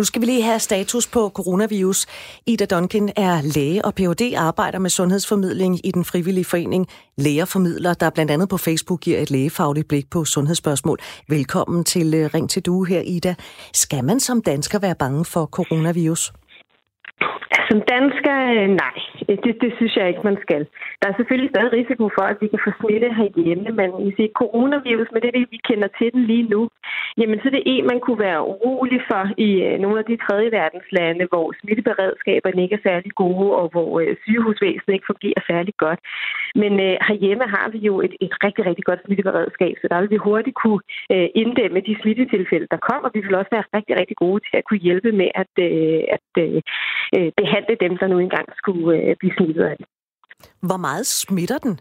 [0.00, 2.06] Nu skal vi lige have status på coronavirus.
[2.46, 4.34] Ida Duncan er læge og Ph.D.
[4.36, 6.86] arbejder med sundhedsformidling i den frivillige forening
[7.18, 10.98] Lægerformidler, der blandt andet på Facebook giver et lægefagligt blik på sundhedsspørgsmål.
[11.28, 13.34] Velkommen til øh, Ring til Due her, Ida.
[13.72, 16.32] Skal man som dansker være bange for coronavirus?
[17.70, 18.96] Som dansker, øh, nej.
[19.28, 20.62] Øh, det, det synes jeg ikke, man skal.
[21.00, 24.38] Der er selvfølgelig stadig risiko for, at vi kan få smitte herhjemme, men hvis det
[24.42, 26.62] coronavirus, med det, vi kender til den lige nu,
[27.20, 30.16] jamen så er det en, man kunne være urolig for i øh, nogle af de
[30.26, 33.90] tredje verdenslande, hvor smitteberedskaberne ikke er særlig gode, og hvor
[34.24, 36.00] sygehusvæsenet ikke fungerer særlig godt.
[36.62, 40.10] Men øh, herhjemme har vi jo et, et rigtig, rigtig godt smitteberedskab, så der vil
[40.10, 43.08] vi hurtigt kunne øh, inddæmme de smittetilfælde, der kommer.
[43.14, 46.28] Vi vil også være rigtig, rigtig gode til at kunne hjælpe med at, øh, at
[46.44, 46.60] øh,
[47.40, 49.86] behandle dem, der nu engang skulle øh, blive smittet af det.
[50.68, 51.80] Hvor meget smitter den?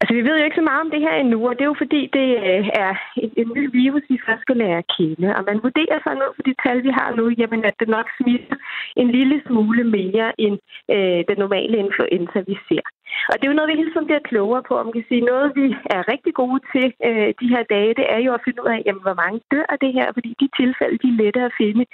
[0.00, 1.82] Altså, vi ved jo ikke så meget om det her endnu, og det er jo
[1.84, 5.28] fordi, det øh, er en, en ny virus, vi først skal lære at kende.
[5.36, 8.06] Og man vurderer så nu, for de tal, vi har nu, jamen, at det nok
[8.18, 8.56] smitter
[8.96, 10.56] en lille smule mere end
[10.94, 12.84] øh, den normale influenza, vi ser.
[13.30, 14.74] Og det er jo noget, vi hele tiden bliver klogere på.
[14.78, 18.06] om Man kan sige, noget, vi er rigtig gode til øh, de her dage, det
[18.14, 20.48] er jo at finde ud af, jamen, hvor mange dør af det her, fordi de
[20.60, 21.84] tilfælde, de er lette at finde.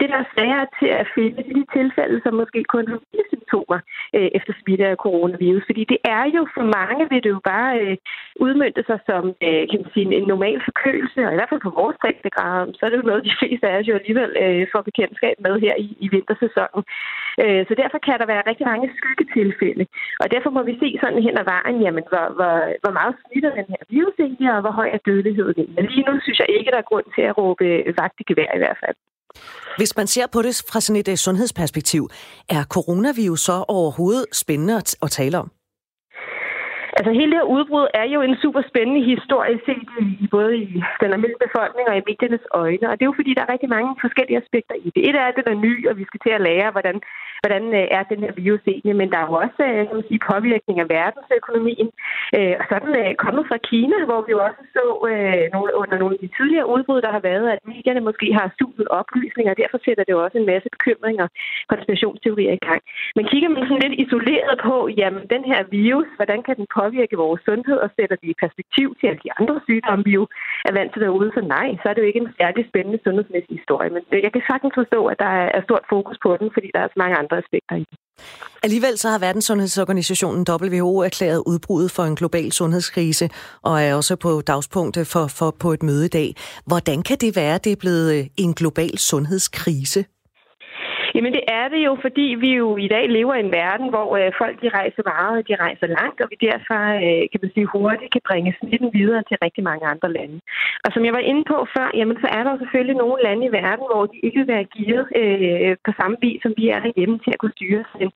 [0.00, 3.00] Det, der er sværere til at finde, det er de tilfælde, som måske kun har
[3.32, 3.78] symptomer
[4.16, 5.64] øh, efter smitte af coronavirus.
[5.68, 7.96] Fordi det er jo for mange, vil det jo bare øh,
[8.44, 11.72] udmyndte sig som øh, kan man sige, en normal forkølelse, og i hvert fald på
[11.80, 14.82] vores breddegrad, så er det jo noget, de fleste af os jo alligevel øh, får
[14.88, 16.82] bekendtskab med her i, i vintersæsonen.
[17.42, 19.84] Øh, så derfor kan der være rigtig mange skyggetilfælde,
[20.22, 23.50] og derfor må vi se sådan hen ad vejen, jamen, hvor, hvor, hvor meget smitter
[23.58, 25.66] den her virus egentlig, og hvor høj er dødeligheden.
[25.76, 27.66] Men lige nu synes jeg ikke, der er grund til at råbe
[28.00, 28.96] vagt i gevær i hvert fald.
[29.80, 32.02] Hvis man ser på det fra sådan et uh, sundhedsperspektiv,
[32.56, 35.48] er coronavirus så overhovedet spændende at, at tale om?
[36.98, 39.88] Altså hele det her udbrud er jo en super spændende historie set
[40.22, 40.66] i både i
[41.02, 42.86] den almindelige befolkning og i mediernes øjne.
[42.90, 45.02] Og det er jo fordi, der er rigtig mange forskellige aspekter i det.
[45.08, 46.96] Et er, at den er ny, og vi skal til at lære, hvordan,
[47.42, 48.96] hvordan øh, er den her virus egentlig.
[49.00, 51.88] Men der er jo også øh, kan man sige, påvirkning af verdensøkonomien.
[52.36, 54.84] Øh, og sådan er kommet fra Kina, hvor vi jo også så
[55.54, 58.88] nogle, under nogle af de tidligere udbrud, der har været, at medierne måske har suget
[59.00, 61.32] oplysninger, og derfor sætter det jo også en masse bekymringer og
[61.72, 62.80] konspirationsteorier i gang.
[63.16, 66.83] Men kigger man sådan lidt isoleret på, jamen den her virus, hvordan kan den påvirke
[67.24, 70.24] vores sundhed og sætter det i perspektiv til alle de andre sygdomme, vi jo
[70.68, 73.52] er vant til derude, så nej, så er det jo ikke en særlig spændende sundhedsmæssig
[73.58, 73.90] historie.
[73.94, 76.88] Men jeg kan sagtens forstå, at der er stort fokus på den, fordi der er
[76.90, 77.96] så mange andre aspekter i den.
[78.66, 83.26] Alligevel så har Verdenssundhedsorganisationen WHO erklæret udbruddet for en global sundhedskrise,
[83.62, 86.28] og er også på dagspunktet for, for på et møde i dag.
[86.66, 90.04] Hvordan kan det være, at det er blevet øh, en global sundhedskrise?
[91.14, 94.08] Jamen det er det jo, fordi vi jo i dag lever i en verden, hvor
[94.18, 97.72] øh, folk de rejser meget, de rejser langt, og vi derfor øh, kan man sige,
[97.74, 100.36] hurtigt kan bringe smitten videre til rigtig mange andre lande.
[100.84, 103.54] Og som jeg var inde på før, jamen så er der selvfølgelig nogle lande i
[103.60, 107.16] verden, hvor de ikke vil være givet øh, på samme vis, som vi er derhjemme
[107.24, 108.10] til at kunne styre en,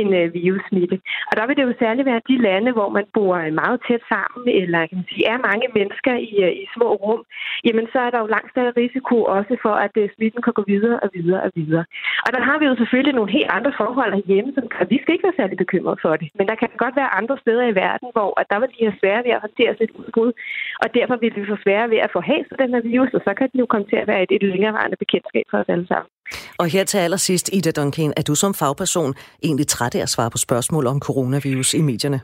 [0.00, 0.96] en øh, virussmitte.
[1.30, 4.44] Og der vil det jo særligt være de lande, hvor man bor meget tæt sammen,
[4.60, 7.22] eller kan man sige, er mange mennesker i, øh, i små rum,
[7.66, 10.64] jamen så er der jo langt større risiko også for, at øh, smitten kan gå
[10.72, 11.84] videre og videre og videre.
[12.24, 15.26] Og der har vi jo selvfølgelig nogle helt andre forhold herhjemme, som vi skal ikke
[15.28, 16.28] være særlig bekymret for det.
[16.38, 19.00] Men der kan godt være andre steder i verden, hvor at der vil de have
[19.00, 20.30] svære ved at håndtere sit udbrud,
[20.82, 23.32] og derfor vil vi få svære ved at få hæset den her virus, og så
[23.38, 26.08] kan det jo komme til at være et, et længerevarende bekendtskab for os alle sammen.
[26.60, 29.12] Og her til allersidst, Ida Duncan, er du som fagperson
[29.46, 32.20] egentlig træt af at svare på spørgsmål om coronavirus i medierne?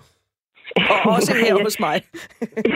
[0.77, 1.97] Og også her hos mig.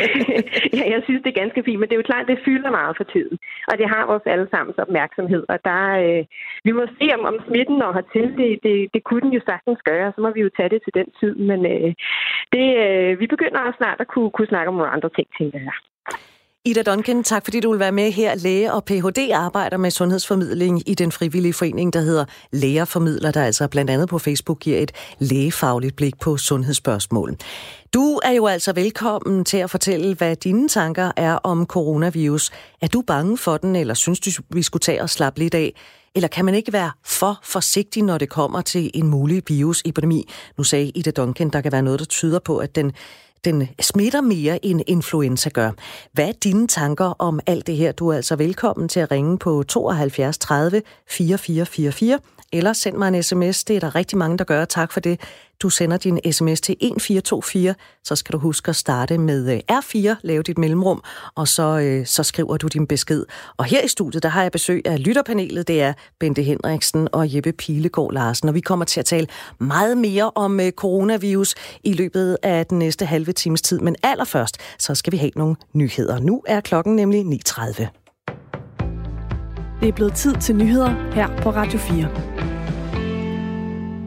[0.78, 2.96] ja, jeg synes, det er ganske fint, men det er jo klart, det fylder meget
[2.96, 3.38] for tiden.
[3.70, 5.44] Og det har vores allesammens opmærksomhed.
[5.48, 6.24] Og der, øh,
[6.66, 8.26] vi må se, om, om smitten når hertil.
[8.40, 10.94] Det, det, det kunne den jo sagtens gøre, så må vi jo tage det til
[10.98, 11.34] den tid.
[11.50, 11.90] Men øh,
[12.54, 15.58] det, øh, vi begynder også snart at kunne, kunne snakke om nogle andre ting, tænker
[15.68, 15.76] jeg.
[16.66, 18.34] Ida Duncan, tak fordi du vil være med her.
[18.34, 19.30] Læge og Ph.D.
[19.34, 24.18] arbejder med sundhedsformidling i den frivillige forening, der hedder Lægerformidler, der altså blandt andet på
[24.18, 27.36] Facebook giver et lægefagligt blik på sundhedsspørgsmål.
[27.94, 32.50] Du er jo altså velkommen til at fortælle, hvad dine tanker er om coronavirus.
[32.80, 35.74] Er du bange for den, eller synes du, vi skulle tage og slappe lidt af?
[36.14, 40.28] Eller kan man ikke være for forsigtig, når det kommer til en mulig virusepidemi?
[40.58, 42.92] Nu sagde Ida Duncan, der kan være noget, der tyder på, at den
[43.44, 45.70] den smitter mere end influenza gør.
[46.12, 47.92] Hvad er dine tanker om alt det her?
[47.92, 52.18] Du er altså velkommen til at ringe på 72 30 4444
[52.54, 53.64] eller send mig en sms.
[53.64, 54.64] Det er der rigtig mange, der gør.
[54.64, 55.20] Tak for det.
[55.62, 60.14] Du sender din sms til 1424, så skal du huske at starte med øh, R4,
[60.22, 61.02] lave dit mellemrum,
[61.34, 63.24] og så, øh, så skriver du din besked.
[63.56, 65.68] Og her i studiet, der har jeg besøg af lytterpanelet.
[65.68, 69.26] Det er Bente Henriksen og Jeppe Pilegaard Larsen, og vi kommer til at tale
[69.58, 73.78] meget mere om øh, coronavirus i løbet af den næste halve times tid.
[73.78, 76.18] Men allerførst, så skal vi have nogle nyheder.
[76.18, 78.03] Nu er klokken nemlig 9.30.
[79.84, 82.08] Det er blevet tid til nyheder her på Radio 4.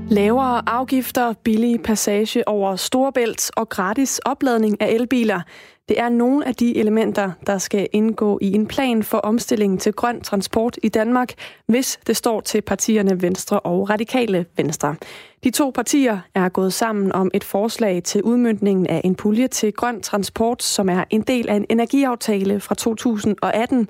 [0.10, 5.42] Lavere afgifter, billig passage over Storebælt og gratis opladning af elbiler.
[5.90, 9.94] Det er nogle af de elementer, der skal indgå i en plan for omstillingen til
[9.94, 11.34] grøn transport i Danmark,
[11.66, 14.96] hvis det står til partierne Venstre og Radikale Venstre.
[15.44, 19.74] De to partier er gået sammen om et forslag til udmyndningen af en pulje til
[19.74, 23.90] grøn transport, som er en del af en energiaftale fra 2018.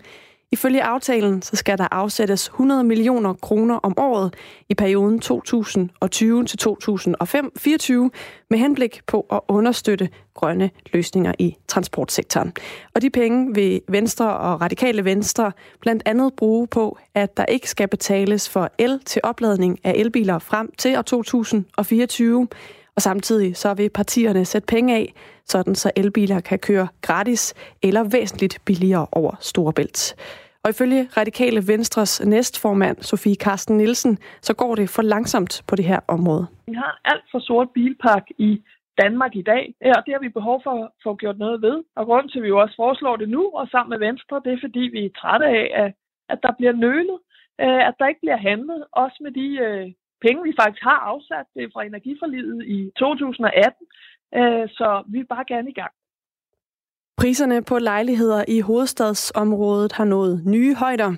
[0.52, 4.34] Ifølge aftalen så skal der afsættes 100 millioner kroner om året
[4.70, 8.12] i perioden 2020 til 2024
[8.50, 12.54] med henblik på at understøtte grønne løsninger i transportsektoren.
[12.96, 17.70] Og de penge vil Venstre og Radikale Venstre blandt andet bruge på, at der ikke
[17.70, 22.48] skal betales for el til opladning af elbiler frem til år 2024.
[22.98, 25.14] Og samtidig så vil partierne sætte penge af,
[25.46, 30.16] sådan så elbiler kan køre gratis eller væsentligt billigere over Storebælt.
[30.64, 35.86] Og ifølge Radikale Venstres næstformand, Sofie Karsten Nielsen, så går det for langsomt på det
[35.86, 36.48] her område.
[36.68, 38.62] Vi har en alt for sort bilpark i
[39.02, 41.84] Danmark i dag, og det har vi behov for at få gjort noget ved.
[41.96, 44.54] Og grunden til, at vi jo også foreslår det nu, og sammen med Venstre, det
[44.54, 45.94] er fordi, vi er trætte af,
[46.30, 47.20] at der bliver nølet,
[47.62, 49.92] øh, at der ikke bliver handlet, også med de øh,
[50.26, 53.88] penge, vi faktisk har afsat fra energiforlivet i 2018.
[54.40, 55.94] Øh, så vi er bare gerne i gang.
[57.18, 61.14] Priserne på lejligheder i hovedstadsområdet har nået nye højder.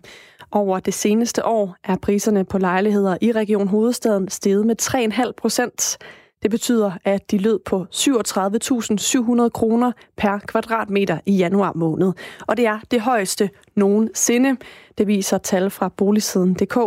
[0.52, 5.98] Over det seneste år er priserne på lejligheder i Region Hovedstaden steget med 3,5 procent.
[6.42, 12.14] Det betyder, at de lød på 37.700 kroner per kvadratmeter i januar måned.
[12.48, 14.58] Og det er det højeste nogensinde.
[14.98, 16.78] Det viser tal fra boligsiden.dk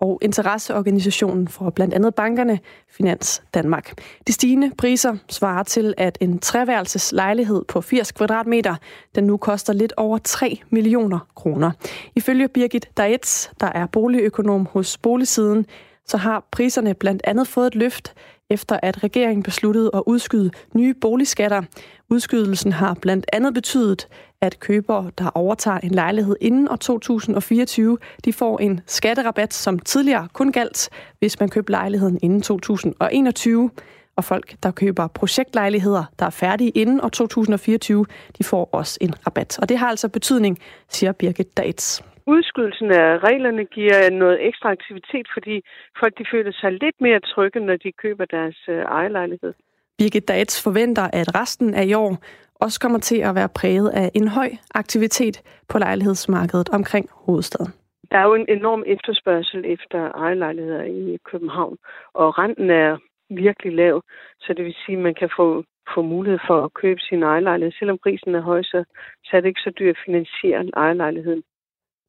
[0.00, 4.00] og interesseorganisationen for blandt andet bankerne Finans Danmark.
[4.26, 8.74] De stigende priser svarer til, at en treværelses lejlighed på 80 kvadratmeter,
[9.14, 11.70] den nu koster lidt over 3 millioner kroner.
[12.14, 15.66] Ifølge Birgit Daetz, der er boligøkonom hos Boligsiden,
[16.06, 18.14] så har priserne blandt andet fået et løft
[18.50, 21.62] efter at regeringen besluttede at udskyde nye boligskatter.
[22.10, 24.08] Udskydelsen har blandt andet betydet,
[24.40, 30.28] at købere, der overtager en lejlighed inden år 2024, de får en skatterabat, som tidligere
[30.32, 33.70] kun galt, hvis man købte lejligheden inden 2021.
[34.16, 38.06] Og folk, der køber projektlejligheder, der er færdige inden år 2024,
[38.38, 39.58] de får også en rabat.
[39.58, 42.02] Og det har altså betydning, siger Birgit Dates.
[42.26, 45.62] Udskydelsen af reglerne giver noget ekstra aktivitet, fordi
[46.00, 49.52] folk de føler sig lidt mere trygge, når de køber deres øh, ejerlejlighed.
[49.98, 52.16] Birgit Dates forventer, at resten af i år
[52.54, 57.72] også kommer til at være præget af en høj aktivitet på lejlighedsmarkedet omkring hovedstaden.
[58.10, 61.76] Der er jo en enorm efterspørgsel efter ejerlejligheder i København,
[62.14, 62.98] og renten er
[63.30, 64.02] virkelig lav,
[64.40, 67.72] så det vil sige, at man kan få, få mulighed for at købe sin ejerlejlighed.
[67.78, 68.84] Selvom prisen er høj, så,
[69.24, 71.42] så er det ikke så dyrt at finansiere ejerlejligheden.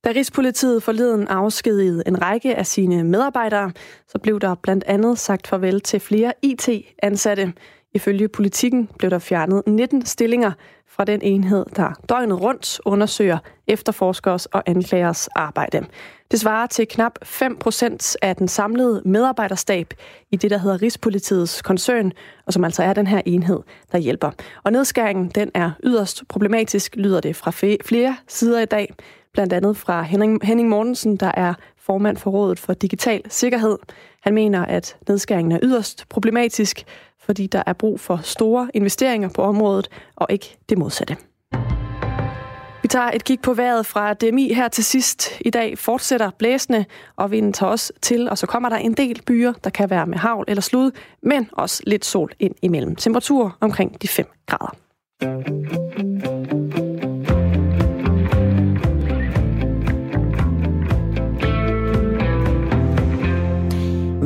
[0.06, 3.72] Da Rigspolitiet forleden afskedigede en række af sine medarbejdere,
[4.08, 7.54] så blev der blandt andet sagt farvel til flere IT-ansatte.
[7.94, 10.52] Ifølge politikken blev der fjernet 19 stillinger
[10.90, 15.86] fra den enhed, der døgnet rundt undersøger efterforskers og anklagers arbejde.
[16.32, 19.94] Det svarer til knap 5 procent af den samlede medarbejderstab
[20.32, 22.12] i det, der hedder Rigspolitiets koncern,
[22.46, 23.60] og som altså er den her enhed,
[23.92, 24.32] der hjælper.
[24.64, 27.52] Og nedskæringen, den er yderst problematisk, lyder det fra
[27.86, 28.94] flere sider i dag.
[29.38, 33.78] Blandt andet fra Henning, Henning Mortensen, der er formand for Rådet for Digital Sikkerhed.
[34.22, 36.84] Han mener, at nedskæringen er yderst problematisk,
[37.20, 41.18] fordi der er brug for store investeringer på området, og ikke det modsatte.
[42.82, 45.42] Vi tager et kig på vejret fra DMI her til sidst.
[45.42, 49.22] I dag fortsætter blæsende, og vinden tager også til, og så kommer der en del
[49.28, 50.92] byer, der kan være med havl eller slud,
[51.24, 52.96] men også lidt sol ind imellem.
[52.96, 54.76] Temperatur omkring de 5 grader.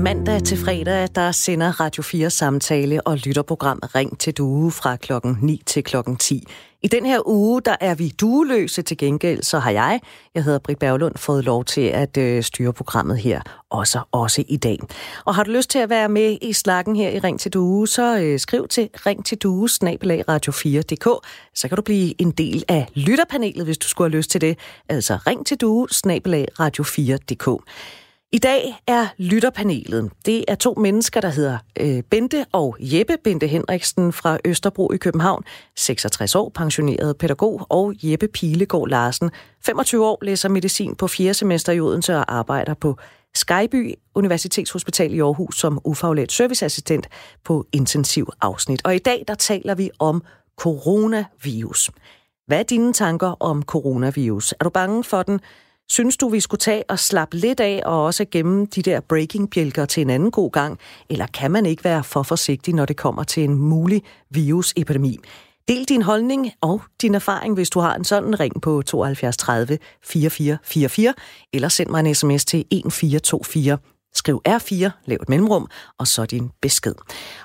[0.03, 5.37] Mandag til fredag, der sender Radio 4 samtale og lytterprogram Ring til Due fra klokken
[5.41, 6.43] 9 til klokken 10.
[6.81, 9.99] I den her uge, der er vi dueløse til gengæld, så har jeg,
[10.35, 14.57] jeg hedder Britt Berglund, fået lov til at øh, styre programmet her, også, også i
[14.57, 14.79] dag.
[15.25, 17.87] Og har du lyst til at være med i slakken her i Ring til Due,
[17.87, 22.87] så øh, skriv til ring til due radio4.dk, så kan du blive en del af
[22.93, 24.57] lytterpanelet, hvis du skulle have lyst til det.
[24.89, 25.87] Altså ring til due
[26.59, 27.63] radio4.dk.
[28.34, 30.12] I dag er lytterpanelet.
[30.26, 33.17] Det er to mennesker, der hedder øh, Bente og Jeppe.
[33.24, 35.44] Bente Henriksen fra Østerbro i København,
[35.76, 39.32] 66 år, pensioneret pædagog, og Jeppe Pilegaard Larsen,
[39.65, 41.34] 25 år, læser medicin på 4.
[41.34, 42.98] semester i Odense og arbejder på
[43.36, 47.08] Skyby Universitetshospital i Aarhus som ufaglært serviceassistent
[47.44, 48.82] på intensiv afsnit.
[48.86, 50.24] Og i dag der taler vi om
[50.58, 51.91] coronavirus.
[52.48, 54.52] Hvad er dine tanker om coronavirus?
[54.60, 55.39] Er du bange for den?
[55.91, 59.86] Synes du, vi skulle tage og slappe lidt af og også gemme de der breaking-bjælker
[59.86, 60.80] til en anden god gang?
[61.10, 65.17] Eller kan man ikke være for forsigtig, når det kommer til en mulig virusepidemi?
[65.67, 69.77] Del din holdning og din erfaring, hvis du har en sådan ring på 72 30
[70.04, 71.13] 4444,
[71.54, 73.77] eller send mig en sms til 1424.
[74.13, 76.95] Skriv R4, lav et mellemrum, og så din besked.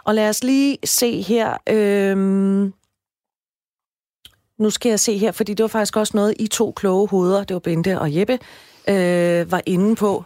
[0.04, 1.56] Og lad os lige se her.
[1.68, 2.72] Øhm
[4.58, 7.44] nu skal jeg se her, fordi det var faktisk også noget, I to kloge hoveder,
[7.44, 8.38] det var Bente og Jeppe,
[8.88, 10.24] øh, var inde på.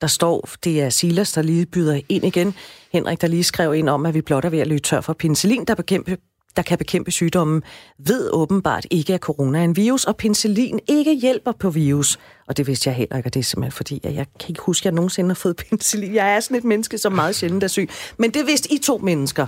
[0.00, 2.54] Der står, det er Silas, der lige byder ind igen.
[2.92, 5.12] Henrik, der lige skrev ind om, at vi blot er ved at løbe tør for
[5.12, 6.16] penicillin, der, bekæmpe,
[6.56, 7.62] der kan bekæmpe sygdommen,
[7.98, 12.18] ved åbenbart ikke, at corona er en virus, og penicillin ikke hjælper på virus.
[12.48, 14.62] Og det vidste jeg heller ikke, og det er simpelthen fordi, at jeg kan ikke
[14.62, 16.14] huske, at jeg nogensinde har fået penicillin.
[16.14, 17.88] Jeg er sådan et menneske, som meget sjældent er syg.
[18.16, 19.46] Men det vidste I to mennesker.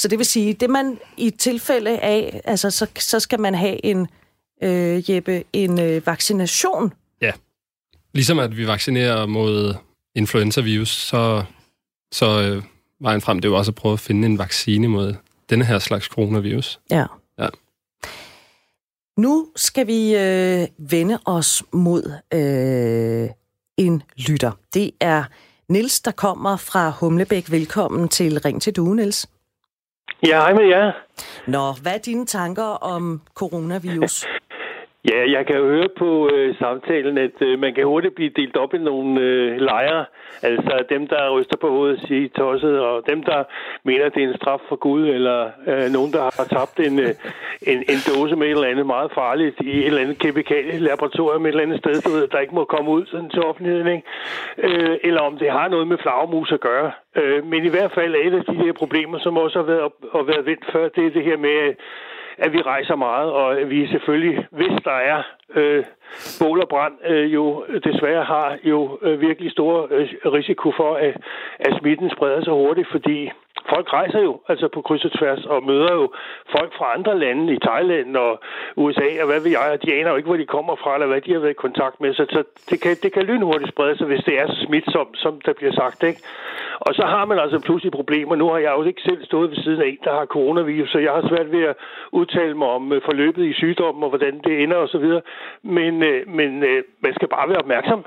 [0.00, 3.84] Så det vil sige, det man i tilfælde af, altså så, så skal man have
[3.84, 4.08] en,
[4.62, 6.92] øh, Jeppe, en øh, vaccination.
[7.20, 7.32] Ja.
[8.14, 9.74] Ligesom at vi vaccinerer mod
[10.14, 11.44] influenza-virus, så,
[12.12, 12.62] så øh,
[13.00, 15.14] vejen frem, det er jo også at prøve at finde en vaccine mod
[15.50, 16.80] denne her slags coronavirus.
[16.90, 17.04] Ja.
[17.38, 17.48] Ja.
[19.16, 23.30] Nu skal vi øh, vende os mod øh,
[23.76, 24.52] en lytter.
[24.74, 25.24] Det er
[25.68, 27.50] Nils der kommer fra Humlebæk.
[27.50, 29.26] Velkommen til Ring til Due, Niels.
[30.22, 30.92] Ja, hej med jer.
[31.46, 34.24] Nå, hvad er dine tanker om coronavirus?
[35.08, 38.56] ja, jeg kan jo høre på øh, samtalen, at øh, man kan hurtigt blive delt
[38.56, 40.04] op i nogle øh, lejre.
[40.42, 43.44] Altså dem, der ryster på hovedet og siger tosset, og dem, der
[43.84, 46.98] mener, at det er en straf for Gud, eller øh, nogen, der har tabt en,
[46.98, 47.14] øh,
[47.62, 51.46] en, en dåse med et eller andet meget farligt i et eller andet kemikalie laboratorium
[51.46, 53.86] et eller andet sted, du ved, der ikke må komme ud sådan til offentligheden.
[53.86, 54.06] Ikke?
[54.58, 56.90] Øh, eller om det har noget med flagermus at gøre.
[57.16, 59.80] Øh, men i hvert fald er et af de her problemer, som også har været,
[59.80, 61.74] op, har været vendt før, det er det her med,
[62.40, 65.22] at vi rejser meget, og vi selvfølgelig, hvis der er
[65.54, 65.84] øh,
[66.40, 71.16] bål og brand, øh, jo desværre har jo øh, virkelig stor øh, risiko for, at,
[71.58, 73.30] at smitten spreder sig hurtigt, fordi
[73.68, 76.12] folk rejser jo altså på kryds og tværs og møder jo
[76.56, 78.40] folk fra andre lande i Thailand og
[78.76, 81.06] USA og hvad ved jeg, og de aner jo ikke, hvor de kommer fra eller
[81.06, 83.98] hvad de har været i kontakt med, så, så det, kan, det kan lynhurtigt sprede
[83.98, 86.22] sig, hvis det er så smitsomt, som der bliver sagt, ikke?
[86.80, 88.34] Og så har man altså pludselig problemer.
[88.36, 90.98] Nu har jeg jo ikke selv stået ved siden af en, der har coronavirus, så
[90.98, 91.76] jeg har svært ved at
[92.12, 95.06] udtale mig om øh, forløbet i sygdommen og hvordan det ender osv.
[95.62, 98.04] Men, øh, men øh, man skal bare være opmærksom.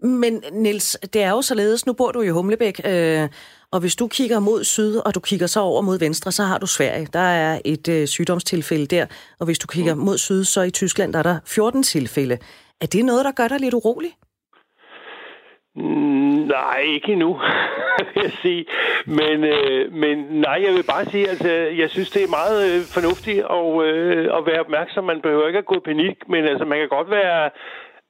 [0.00, 3.28] Men Nils, det er jo således, nu bor du i Humlebæk, øh,
[3.72, 6.58] og hvis du kigger mod syd, og du kigger så over mod venstre, så har
[6.58, 7.08] du Sverige.
[7.12, 9.06] Der er et øh, sygdomstilfælde der,
[9.40, 10.00] og hvis du kigger mm.
[10.00, 12.38] mod syd, så i Tyskland der er der 14 tilfælde.
[12.80, 14.10] Er det noget, der gør dig lidt urolig?
[15.78, 17.40] Mm, nej, ikke endnu,
[18.14, 18.66] vil jeg sige.
[19.06, 21.48] Men, øh, men nej, jeg vil bare sige, altså,
[21.82, 25.04] jeg synes, det er meget øh, fornuftigt at, øh, at være opmærksom.
[25.04, 27.50] Man behøver ikke at gå i panik, men altså, man kan godt være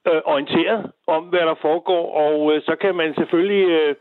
[0.07, 3.65] øh, orienteret om, hvad der foregår, og øh, så kan man selvfølgelig...
[3.69, 3.95] Øh,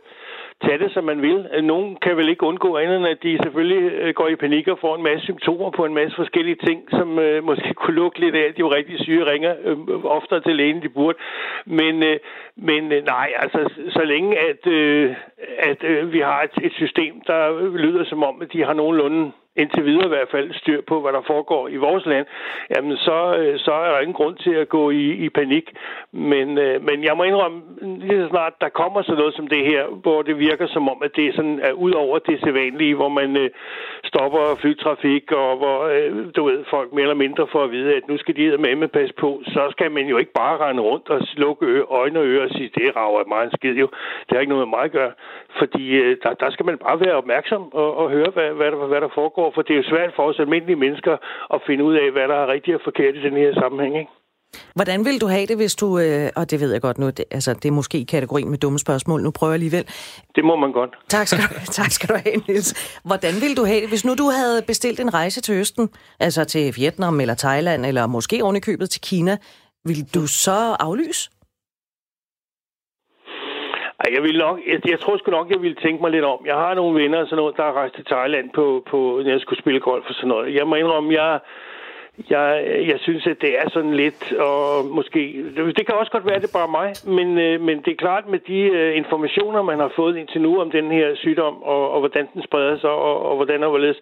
[0.65, 1.49] tage det, som man vil.
[1.63, 4.79] Nogen kan vel ikke undgå andet, end at de selvfølgelig øh, går i panik og
[4.79, 8.35] får en masse symptomer på en masse forskellige ting, som øh, måske kunne lukke lidt
[8.35, 11.19] af, at de jo rigtig syge ringer øh, oftere til lægen, de burde.
[11.67, 12.19] Men, øh,
[12.57, 15.15] men øh, nej, altså så længe at, øh,
[15.59, 19.33] at øh, vi har et, et system, der lyder som om, at de har nogenlunde
[19.59, 22.27] indtil videre i hvert fald styr på, hvad der foregår i vores land,
[22.75, 25.67] jamen så, øh, så er der ingen grund til at gå i, i panik.
[26.13, 29.63] Men, øh, men jeg må indrømme, lige så snart der kommer sådan noget som det
[29.73, 32.95] her, hvor det virker som om, at det er sådan er ud over det sædvanlige,
[32.95, 33.51] hvor man øh,
[34.05, 38.09] stopper flytrafik, og hvor øh, du ved, folk mere eller mindre får at vide, at
[38.09, 41.09] nu skal de med med passe på, så skal man jo ikke bare rende rundt
[41.11, 41.67] og slukke
[42.01, 43.89] øjne og ører og sige, det rager mig en skid jo.
[44.27, 45.13] Det har ikke noget med mig at gøre.
[45.59, 48.87] Fordi øh, der, der skal man bare være opmærksom og, og høre, hvad, hvad, der,
[48.87, 51.15] hvad der foregår for det er jo svært for os almindelige mennesker
[51.55, 53.95] at finde ud af, hvad der er rigtigt og forkert i den her sammenhæng.
[53.99, 54.13] Ikke?
[54.75, 57.25] Hvordan vil du have det, hvis du, øh, og det ved jeg godt nu, det,
[57.31, 59.85] altså det er måske kategorien med dumme spørgsmål, nu prøver jeg alligevel.
[60.35, 60.91] Det må man godt.
[61.09, 63.01] Tak skal, du, tak skal du have, Niels.
[63.05, 65.89] Hvordan vil du have det, hvis nu du havde bestilt en rejse til Østen,
[66.21, 69.37] altså til Vietnam eller Thailand, eller måske ovenikøbet til Kina,
[69.85, 71.31] vil du så aflyse?
[74.05, 76.41] Ej, jeg, vil nok, jeg, jeg tror sgu nok, jeg ville tænke mig lidt om.
[76.47, 79.41] Jeg har nogle venner, sådan noget, der har rejst til Thailand, på, på, når jeg
[79.41, 80.55] skulle spille golf og sådan noget.
[80.55, 81.41] Jeg må indrømme, jeg,
[82.31, 82.47] jeg,
[82.87, 85.21] jeg synes, at det er sådan lidt, og måske,
[85.77, 88.05] det kan også godt være, at det er bare mig, men, øh, men det er
[88.05, 91.91] klart med de øh, informationer, man har fået indtil nu om den her sygdom, og,
[91.91, 94.01] og hvordan den spreder sig, og, og hvordan og hvorledes,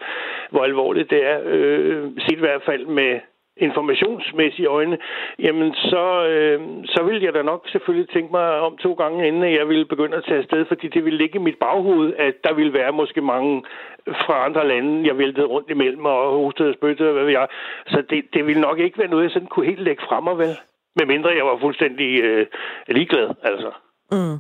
[0.51, 3.21] hvor alvorligt det er, øh, set i hvert fald med
[3.57, 4.99] informationsmæssige øjne,
[5.39, 9.55] jamen så, øh, så vil jeg da nok selvfølgelig tænke mig om to gange, inden
[9.55, 12.55] jeg ville begynde at tage afsted, fordi det ville ligge i mit baghoved, at der
[12.55, 13.65] ville være måske mange
[14.07, 17.47] fra andre lande, jeg væltede rundt imellem og hostede og spyttede, hvad ved jeg.
[17.87, 20.39] Så det, det ville nok ikke være noget, jeg sådan kunne helt lægge frem og
[20.39, 20.57] vel.
[20.97, 22.47] Medmindre jeg var fuldstændig øh,
[22.89, 23.71] ligeglad, altså.
[24.13, 24.39] Mm.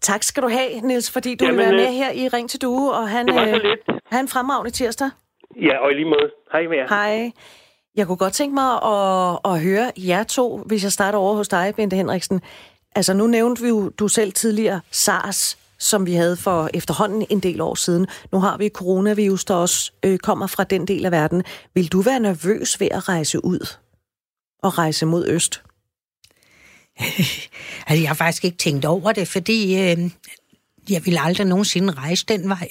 [0.00, 2.50] Tak skal du have, Niels, fordi du Jamen, vil være med øh, her i Ring
[2.50, 3.76] til Due, og han, øh,
[4.12, 5.10] han en fremragende tirsdag.
[5.56, 6.30] Ja, og i lige måde.
[6.52, 6.86] Hej med jer.
[6.88, 7.32] Hej.
[7.96, 11.48] Jeg kunne godt tænke mig at, at høre jer to, hvis jeg starter over hos
[11.48, 12.40] dig, Bente Henriksen.
[12.94, 17.40] Altså, nu nævnte vi jo du selv tidligere SARS, som vi havde for efterhånden en
[17.40, 18.06] del år siden.
[18.32, 21.44] Nu har vi coronavirus, der også øh, kommer fra den del af verden.
[21.74, 23.76] Vil du være nervøs ved at rejse ud
[24.62, 25.62] og rejse mod øst?
[27.86, 30.10] altså, jeg har faktisk ikke tænkt over det, fordi øh,
[30.90, 32.68] jeg vil aldrig nogensinde rejse den vej.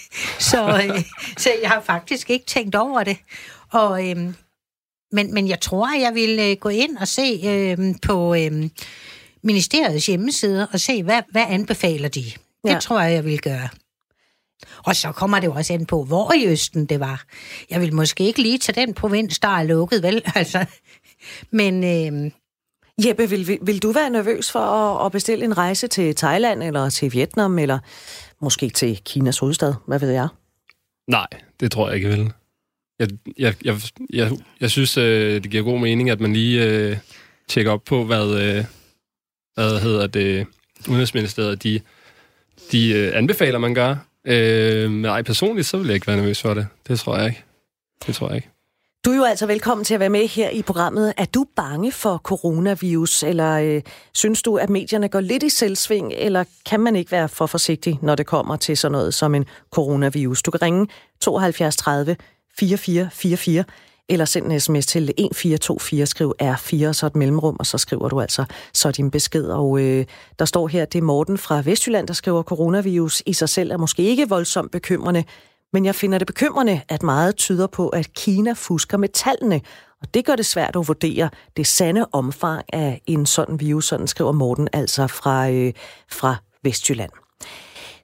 [0.50, 1.04] så, øh,
[1.36, 3.16] så jeg har faktisk ikke tænkt over det.
[3.72, 4.34] Og, øh,
[5.12, 8.70] men, men jeg tror, at jeg vil øh, gå ind og se øh, på øh,
[9.42, 12.24] ministeriets hjemmeside og se, hvad, hvad anbefaler de.
[12.64, 12.78] Det ja.
[12.78, 13.68] tror jeg, jeg vil gøre.
[14.84, 17.24] Og så kommer det jo også ind på, hvor i Østen det var.
[17.70, 20.22] Jeg vil måske ikke lige tage den provins, der er lukket, vel?
[20.34, 20.64] Altså,
[21.50, 21.84] men...
[21.84, 22.30] Øh,
[23.06, 26.90] Jeppe, vil, vil du være nervøs for at, at bestille en rejse til Thailand, eller
[26.90, 27.78] til Vietnam, eller
[28.40, 29.74] måske til Kinas hovedstad?
[29.86, 30.28] Hvad ved jeg?
[31.06, 31.26] Nej,
[31.60, 32.32] det tror jeg ikke, vil.
[32.98, 33.80] Jeg, jeg, jeg,
[34.10, 34.30] jeg,
[34.60, 36.96] jeg synes, øh, det giver god mening, at man lige øh,
[37.48, 38.64] tjekker op på, hvad, øh,
[39.54, 40.46] hvad hedder det,
[40.88, 41.80] Udenrigsministeriet, de,
[42.72, 43.96] de øh, anbefaler, man gør.
[44.24, 46.66] Øh, men ej, personligt, så vil jeg ikke være nervøs for det.
[46.88, 47.44] Det tror jeg ikke.
[48.06, 48.48] Det tror jeg ikke.
[49.04, 51.14] Du er jo altså velkommen til at være med her i programmet.
[51.16, 53.82] Er du bange for coronavirus, eller øh,
[54.14, 57.98] synes du, at medierne går lidt i selvsving, eller kan man ikke være for forsigtig,
[58.02, 60.42] når det kommer til sådan noget som en coronavirus?
[60.42, 60.86] Du kan ringe
[61.20, 62.16] 72 30
[62.58, 63.64] 4444,
[64.08, 68.08] eller send en sms til 1424, skriv R4, og så et mellemrum, og så skriver
[68.08, 68.44] du altså
[68.74, 69.44] så din besked.
[69.44, 70.04] Og øh,
[70.38, 73.76] der står her, det er Morten fra Vestjylland, der skriver, coronavirus i sig selv er
[73.76, 75.24] måske ikke voldsomt bekymrende,
[75.72, 79.60] men jeg finder det bekymrende, at meget tyder på, at Kina fusker med tallene,
[80.02, 84.06] og det gør det svært at vurdere det sande omfang af en sådan virus, sådan
[84.06, 85.72] skriver Morten altså fra, øh,
[86.10, 87.10] fra Vestjylland.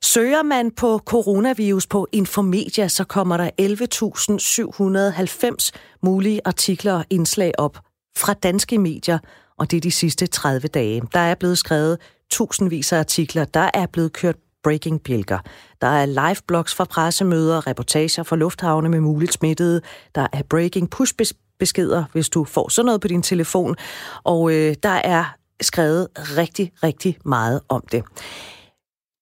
[0.04, 5.70] Søger man på coronavirus på Infomedia, så kommer der 11.790
[6.02, 7.78] mulige artikler og indslag op
[8.16, 9.18] fra danske medier,
[9.58, 11.02] og det er de sidste 30 dage.
[11.12, 11.98] Der er blevet skrevet
[12.30, 15.38] tusindvis af artikler, der er blevet kørt breaking bjælker.
[15.80, 19.80] Der er live blogs fra pressemøder, reportager fra lufthavne med muligt smittede.
[20.14, 21.14] Der er breaking push
[21.58, 23.76] beskeder, hvis du får sådan noget på din telefon.
[24.24, 25.24] Og øh, der er
[25.60, 28.04] skrevet rigtig, rigtig meget om det.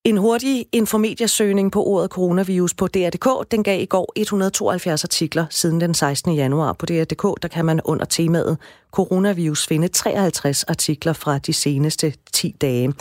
[0.05, 5.81] En hurtig infomediasøgning på ordet coronavirus på DR.dk, den gav i går 172 artikler siden
[5.81, 6.35] den 16.
[6.35, 6.73] januar.
[6.73, 8.57] På DR.dk, der kan man under temaet
[8.91, 12.93] coronavirus finde 53 artikler fra de seneste 10 dage.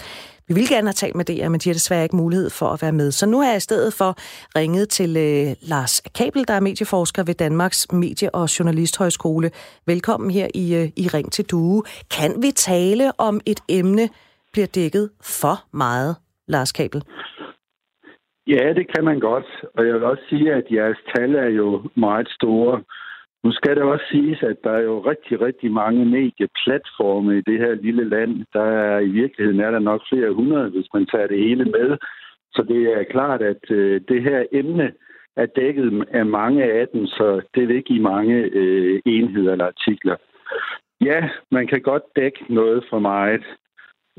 [0.48, 2.82] Vi vil gerne have talt med DR, men de har desværre ikke mulighed for at
[2.82, 3.12] være med.
[3.12, 4.16] Så nu har jeg i stedet for
[4.56, 9.50] ringet til øh, Lars Kabel, der er medieforsker ved Danmarks Medie- og Journalisthøjskole.
[9.86, 11.82] Velkommen her i, øh, i Ring til Due.
[12.10, 14.08] Kan vi tale om et emne,
[14.52, 16.16] bliver dækket for meget
[16.54, 17.02] Lars Kabel?
[18.46, 19.48] Ja, det kan man godt.
[19.74, 22.82] Og jeg vil også sige, at jeres tal er jo meget store.
[23.44, 27.58] Nu skal det også siges, at der er jo rigtig, rigtig mange medieplatforme i det
[27.58, 28.44] her lille land.
[28.52, 31.96] Der er i virkeligheden er der nok flere hundrede, hvis man tager det hele med.
[32.54, 34.92] Så det er klart, at øh, det her emne
[35.36, 40.16] er dækket af mange af dem, så det vil give mange øh, enheder eller artikler.
[41.00, 43.44] Ja, man kan godt dække noget for meget.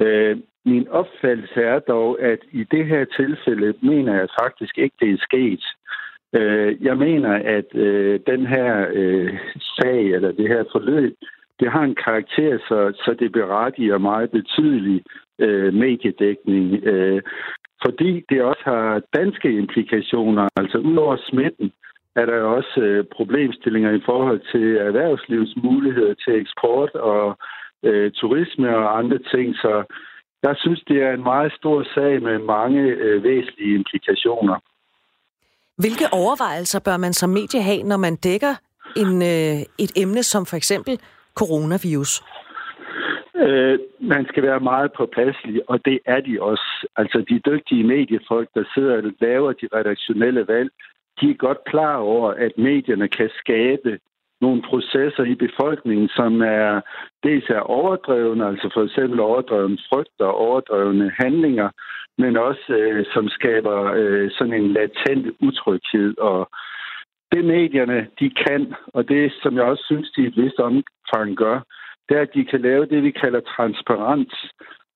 [0.02, 5.10] Øh, min opfattelse er dog, at i det her tilfælde mener jeg faktisk ikke, det
[5.12, 5.64] er sket.
[6.34, 9.40] Øh, jeg mener, at øh, den her øh,
[9.78, 11.16] sag, eller det her forløb,
[11.60, 15.04] det har en karakter, så, så det berettiger meget betydelig
[15.40, 16.84] øh, mediedækning.
[16.84, 17.22] Øh,
[17.86, 21.72] fordi det også har danske implikationer, altså udover smitten,
[22.16, 27.38] er der også øh, problemstillinger i forhold til erhvervslivets muligheder til eksport og
[27.84, 29.56] øh, turisme og andre ting.
[29.56, 29.84] Så
[30.44, 34.58] jeg synes, det er en meget stor sag med mange øh, væsentlige implikationer.
[35.78, 38.54] Hvilke overvejelser bør man som medie have, når man dækker
[38.96, 41.00] en, øh, et emne som for eksempel
[41.36, 42.24] coronavirus?
[43.36, 46.88] Øh, man skal være meget påpasselig, og det er de også.
[46.96, 50.72] Altså de dygtige mediefolk, der sidder og laver de redaktionelle valg,
[51.22, 54.00] de er godt klar over, at medierne kan skabe
[54.46, 56.82] nogle processer i befolkningen, som er
[57.24, 61.70] dels er overdrevne, altså for eksempel overdrevne frygt og overdrevne handlinger,
[62.18, 66.18] men også øh, som skaber øh, sådan en latent utryghed.
[66.18, 66.50] Og
[67.32, 71.30] det medierne, de kan, og det som jeg også synes, de i et vist omfang
[71.44, 71.60] gør,
[72.10, 74.36] det er, at de kan lave det, vi kalder transparens.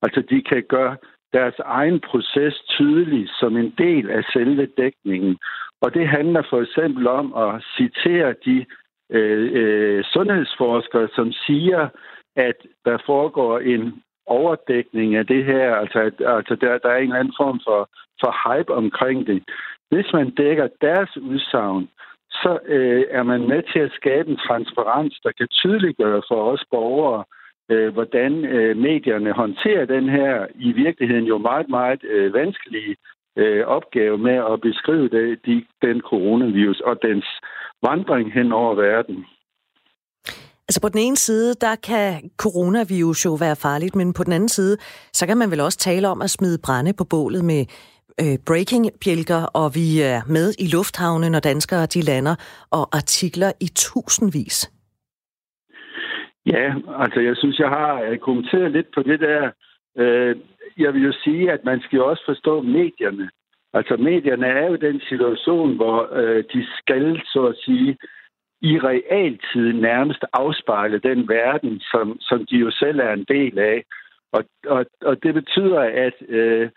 [0.02, 0.98] Altså de kan gøre
[1.34, 5.38] deres egen proces tydelig som en del af selve dækningen.
[5.82, 8.66] Og det handler for eksempel om at citere de
[9.12, 11.90] øh, øh, sundhedsforskere, som siger,
[12.36, 17.04] at der foregår en overdækning af det her, altså, at, altså der, der er en
[17.04, 17.90] eller anden form for,
[18.22, 19.44] for hype omkring det.
[19.92, 21.90] Hvis man dækker deres udsagn,
[22.32, 26.64] så øh, er man med til at skabe en transparens, der kan tydeliggøre for os
[26.72, 27.24] borgere,
[27.72, 32.96] øh, hvordan øh, medierne håndterer den her i virkeligheden jo meget, meget øh, vanskelige
[33.38, 37.26] øh, opgave med at beskrive det, de, den coronavirus og dens
[37.82, 39.26] vandring hen over verden.
[40.68, 44.50] Altså på den ene side, der kan coronavirus jo være farligt, men på den anden
[44.50, 44.78] side,
[45.14, 47.62] så kan man vel også tale om at smide brænde på bålet med
[48.22, 52.36] øh, breaking-bjælker, og vi er med i lufthavne, når danskere de lander,
[52.72, 54.58] og artikler i tusindvis.
[56.46, 56.66] Ja,
[57.04, 59.52] altså jeg synes, jeg har øh, kommenteret lidt på det der.
[60.02, 60.36] Øh,
[60.78, 63.30] jeg vil jo sige, at man skal jo også forstå medierne.
[63.78, 67.98] Altså medierne er jo den situation, hvor øh, de skal, så at sige,
[68.62, 73.84] i realtid nærmest afspejle den verden, som, som de jo selv er en del af.
[74.32, 76.70] Og, og, og det betyder, at, øh,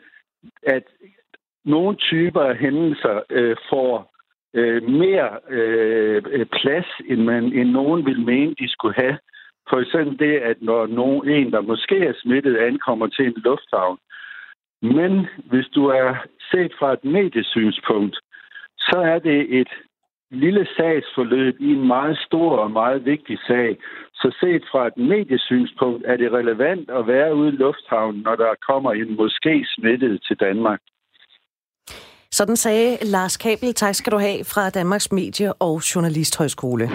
[0.63, 0.85] at
[1.65, 4.13] nogle typer af hændelser øh, får
[4.55, 9.19] øh, mere øh, plads, end, man, end nogen vil mene, de skulle have.
[9.71, 13.99] For eksempel det, at når nogen, en, der måske er smittet, ankommer til en lufthavn.
[14.83, 16.14] Men hvis du er
[16.51, 18.16] set fra et mediesynspunkt,
[18.78, 19.68] så er det et
[20.31, 23.76] lille sagsforløb i en meget stor og meget vigtig sag.
[24.14, 28.55] Så set fra et mediesynspunkt er det relevant at være ude i lufthavnen, når der
[28.68, 30.81] kommer en måske smittet til Danmark.
[32.31, 33.74] Sådan sagde Lars Kabel.
[33.74, 36.89] Tak skal du have fra Danmarks Medie- og Journalisthøjskole.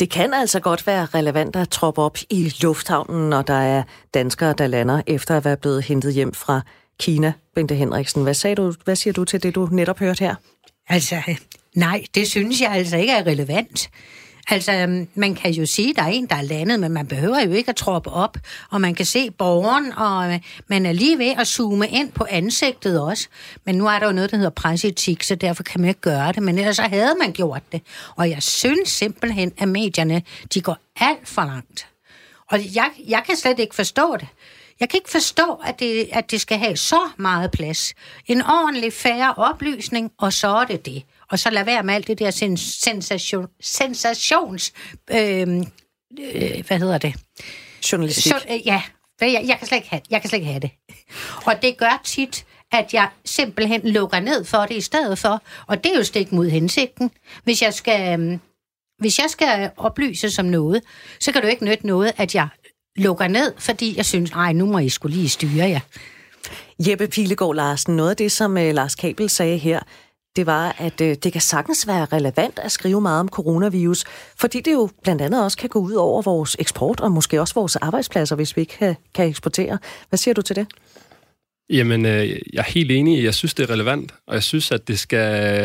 [0.00, 3.82] Det kan altså godt være relevant at troppe op i lufthavnen, når der er
[4.14, 6.60] danskere, der lander efter at være blevet hentet hjem fra
[7.00, 7.32] Kina.
[7.54, 10.34] Bente Henriksen, hvad, sagde du, hvad siger du til det, du netop hørte her?
[10.88, 11.16] Altså,
[11.74, 13.90] nej, det synes jeg altså ikke er relevant.
[14.48, 17.06] Altså, øhm, man kan jo sige, at der er en, der er landet, men man
[17.06, 18.38] behøver jo ikke at troppe op,
[18.70, 22.26] og man kan se borgeren, og øh, man er lige ved at zoome ind på
[22.30, 23.28] ansigtet også.
[23.64, 26.32] Men nu er der jo noget, der hedder presseetik, så derfor kan man ikke gøre
[26.32, 27.82] det, men ellers så havde man gjort det.
[28.16, 30.22] Og jeg synes simpelthen, at medierne,
[30.54, 31.86] de går alt for langt.
[32.50, 34.28] Og jeg, jeg kan slet ikke forstå det.
[34.80, 37.94] Jeg kan ikke forstå, at det, at det skal have så meget plads.
[38.26, 42.06] En ordentlig færre oplysning, og så er det det og så lad være med alt
[42.06, 44.72] det der sensation, sensations...
[45.10, 45.48] Øh,
[46.34, 47.14] øh, hvad hedder det?
[47.92, 48.32] Journalistik.
[48.32, 48.82] Så, øh, ja,
[49.20, 50.70] jeg, jeg, kan slet ikke have, jeg kan slet ikke have det.
[51.46, 55.42] Og det gør tit, at jeg simpelthen lukker ned for det i stedet for.
[55.66, 57.10] Og det er jo stik mod hensigten.
[57.44, 58.38] Hvis jeg skal, øh,
[58.98, 60.82] hvis jeg skal oplyse som noget,
[61.20, 62.48] så kan du ikke nytte noget, at jeg
[62.96, 65.66] lukker ned, fordi jeg synes, nej, nu må I skulle lige styre jer.
[65.66, 65.80] Ja.
[66.90, 69.80] Jeppe Pilegaard Larsen, noget af det, som uh, Lars Kabel sagde her,
[70.36, 74.04] det var, at øh, det kan sagtens være relevant at skrive meget om coronavirus,
[74.36, 77.54] fordi det jo blandt andet også kan gå ud over vores eksport og måske også
[77.54, 79.78] vores arbejdspladser, hvis vi ikke kan, kan eksportere.
[80.08, 80.66] Hvad siger du til det?
[81.70, 83.24] Jamen, øh, jeg er helt enig.
[83.24, 85.18] Jeg synes, det er relevant, og jeg synes, at det, skal,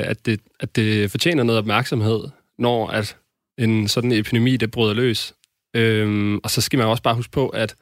[0.05, 2.23] at det, at det fortjener noget opmærksomhed,
[2.59, 3.17] når at
[3.57, 5.33] en sådan epidemi, det bryder løs.
[5.75, 7.75] Øhm, og så skal man også bare huske på, at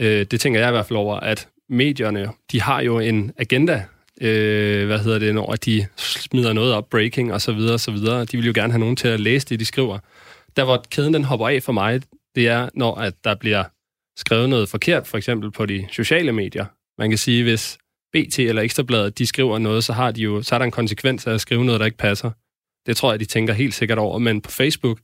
[0.00, 3.84] øh, det tænker jeg i hvert fald over, at medierne, de har jo en agenda,
[4.22, 7.90] øh, hvad hedder det, når de smider noget op, breaking og så videre, og så
[7.90, 8.24] videre.
[8.24, 9.98] De vil jo gerne have nogen til at læse det, de skriver.
[10.56, 12.02] Der, hvor kæden den hopper af for mig,
[12.34, 13.64] det er, når at der bliver
[14.16, 16.66] skrevet noget forkert, for eksempel på de sociale medier.
[16.98, 17.78] Man kan sige, hvis
[18.12, 21.26] BT eller Ekstrabladet, de skriver noget, så, har de jo, så er der en konsekvens
[21.26, 22.30] af at skrive noget, der ikke passer.
[22.86, 24.18] Det tror jeg, de tænker helt sikkert over.
[24.18, 24.98] Men på Facebook,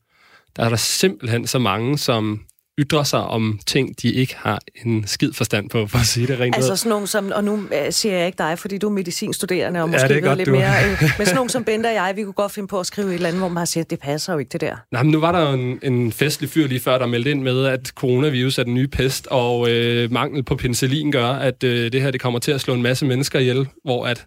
[0.57, 2.45] der er der simpelthen så mange, som
[2.79, 6.41] ytre sig om ting, de ikke har en skid forstand på, for at sige det
[6.41, 8.93] rent Altså sådan nogen som, og nu øh, siger jeg ikke dig, fordi du er
[8.93, 10.53] medicinstuderende, og måske ja, ved godt, lidt du.
[10.53, 12.87] mere, øh, men sådan nogen som Bente og jeg, vi kunne godt finde på at
[12.87, 14.77] skrive et eller andet, hvor man har sagt, det passer jo ikke det der.
[14.93, 17.43] Nej, men nu var der jo en, en festlig fyr lige før, der meldte ind
[17.43, 21.93] med, at coronavirus er den nye pest, og øh, mangel på penicillin gør, at øh,
[21.93, 24.27] det her det kommer til at slå en masse mennesker ihjel, hvor at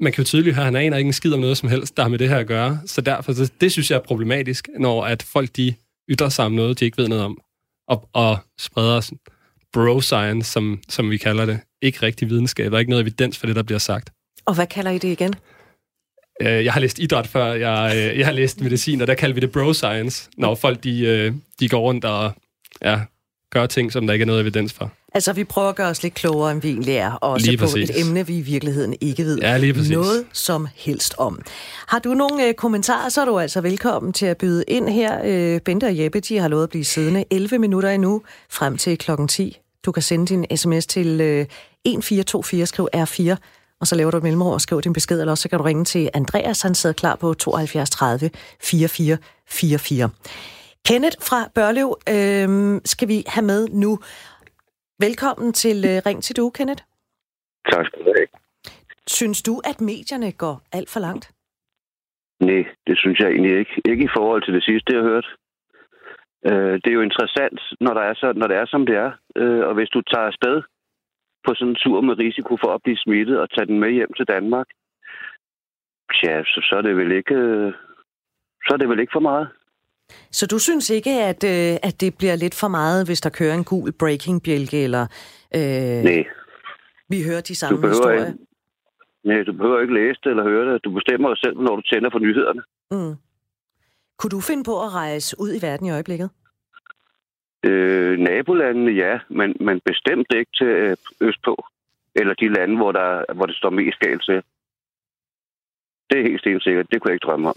[0.00, 1.96] man kan jo tydeligt høre, at han aner ikke en skid om noget som helst,
[1.96, 2.80] der har med det her at gøre.
[2.86, 5.74] Så derfor, så det synes jeg er problematisk, når at folk de
[6.10, 7.38] ytrer sig om noget, de ikke ved noget om
[7.88, 9.10] og, og spreder
[9.72, 11.60] bro-science, som, som vi kalder det.
[11.82, 14.10] Ikke rigtig videnskab, og ikke noget evidens for det, der bliver sagt.
[14.46, 15.34] Og hvad kalder I det igen?
[16.42, 19.34] Øh, jeg har læst idræt før, jeg, øh, jeg har læst medicin, og der kalder
[19.34, 22.32] vi det bro science, når folk de, øh, de går rundt og
[22.82, 23.00] ja,
[23.50, 24.92] gør ting, som der ikke er noget evidens for.
[25.14, 27.58] Altså, vi prøver at gøre os lidt klogere, end vi egentlig er, og også Lige
[27.58, 27.90] på præcis.
[27.90, 29.58] et emne, vi i virkeligheden ikke ved Ja,
[29.90, 31.40] noget som helst om.
[31.86, 35.20] Har du nogle øh, kommentarer, så er du altså velkommen til at byde ind her.
[35.24, 38.98] Øh, Bente og Jeppe, de har lovet at blive siddende 11 minutter endnu, frem til
[38.98, 39.58] klokken 10.
[39.84, 43.36] Du kan sende din sms til øh, 1424, skriv R4,
[43.80, 45.64] og så laver du et mellemrum og skriver din besked, eller også så kan du
[45.64, 48.30] ringe til Andreas, han sidder klar på 72 30
[48.62, 50.10] 44 44.
[50.86, 53.98] Kenneth fra Børlev øh, skal vi have med nu.
[55.06, 56.82] Velkommen til øh, Ring til du, Kenneth.
[57.72, 58.28] Tak skal du have.
[59.06, 61.24] Synes du, at medierne går alt for langt?
[62.40, 63.74] Nej, det synes jeg egentlig ikke.
[63.90, 65.28] Ikke i forhold til det sidste, jeg hørte.
[66.48, 69.10] Øh, det er jo interessant, når, der er så, når det er, som det er.
[69.36, 70.62] Øh, og hvis du tager afsted
[71.44, 74.12] på sådan en tur med risiko for at blive smittet og tage den med hjem
[74.12, 74.68] til Danmark,
[76.22, 77.34] ja, så, så er det vel ikke...
[77.34, 77.72] Øh,
[78.64, 79.48] så er det vel ikke for meget.
[80.30, 83.54] Så du synes ikke, at, øh, at det bliver lidt for meget, hvis der kører
[83.54, 85.06] en gul breaking-bjælke, eller
[85.54, 86.24] øh, Nej,
[87.08, 88.26] vi hører de du samme behøver, historier?
[88.26, 88.38] ikke,
[89.24, 90.84] nej, du behøver ikke læse det eller høre det.
[90.84, 92.62] Du bestemmer jo selv, når du tænder for nyhederne.
[92.90, 93.14] Mm.
[94.18, 96.30] Kunne du finde på at rejse ud i verden i øjeblikket?
[97.66, 101.66] Øh, nabolandene, ja, men, men bestemt ikke til øh, østpå.
[102.14, 104.42] Eller de lande, hvor, der, hvor det står mest galt til.
[106.10, 106.86] Det er helt stensikkert.
[106.90, 107.56] Det kunne jeg ikke drømme om.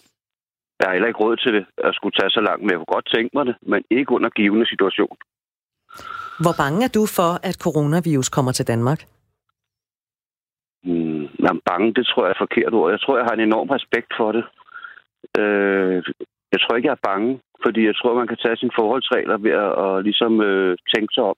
[0.82, 2.96] Jeg har heller ikke råd til det, at skulle tage så langt, men jeg kunne
[2.96, 5.16] godt tænke mig det, men ikke under givende situation.
[6.44, 9.02] Hvor bange er du for, at coronavirus kommer til Danmark?
[10.84, 12.92] Mm, jamen, bange, det tror jeg er et forkert ord.
[12.92, 14.44] Jeg tror, jeg har en enorm respekt for det.
[15.42, 16.04] Øh,
[16.54, 17.32] jeg tror ikke, jeg er bange,
[17.64, 21.24] fordi jeg tror, man kan tage sine forholdsregler ved at og ligesom øh, tænke sig
[21.32, 21.38] om.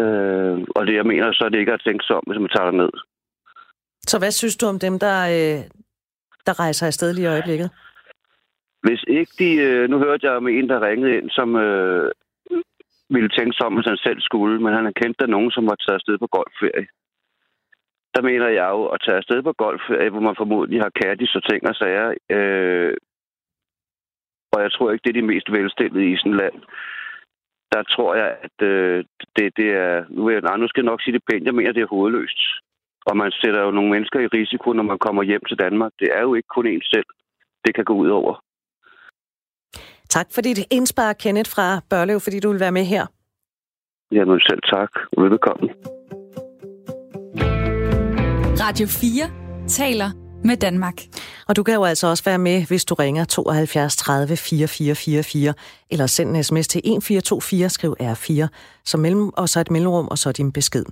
[0.00, 2.54] Øh, og det, jeg mener, så er det ikke at tænke sig om, hvis man
[2.56, 2.92] tager ned.
[4.10, 5.60] Så hvad synes du om dem, der, øh,
[6.46, 7.70] der rejser afsted lige i øjeblikket?
[8.82, 9.50] Hvis ikke de...
[9.56, 12.10] Øh, nu hørte jeg om en, der ringede ind, som øh,
[13.10, 15.66] ville tænke sig om, hvis han selv skulle, men han har kendt der nogen, som
[15.66, 16.86] var taget afsted på golfferie.
[18.14, 21.42] Der mener jeg jo at tage afsted på golfferie, hvor man formodentlig har kærtis og
[21.50, 22.08] ting og sager.
[22.36, 22.94] Øh,
[24.52, 26.56] og jeg tror ikke, det er de mest velstillede i sådan land.
[27.72, 29.04] Der tror jeg, at øh,
[29.36, 30.04] det, det er...
[30.08, 31.44] Nu, vil jeg, nej, nu skal jeg nok sige det pænt.
[31.46, 32.40] Jeg mener, det er hovedløst.
[33.06, 35.92] Og man sætter jo nogle mennesker i risiko, når man kommer hjem til Danmark.
[36.00, 37.08] Det er jo ikke kun en selv,
[37.64, 38.34] det kan gå ud over.
[40.08, 43.06] Tak for dit indspar, Kenneth fra Børlev, fordi du vil være med her.
[44.12, 44.90] Jamen selv tak.
[45.18, 45.70] Velkommen.
[48.64, 51.02] Radio 4 taler med Danmark.
[51.48, 55.54] Og du kan jo altså også være med, hvis du ringer 72 30 4444,
[55.90, 58.46] eller send en sms til 1424, skriv R4,
[58.84, 60.84] så mellem, og så et mellemrum, og så din besked.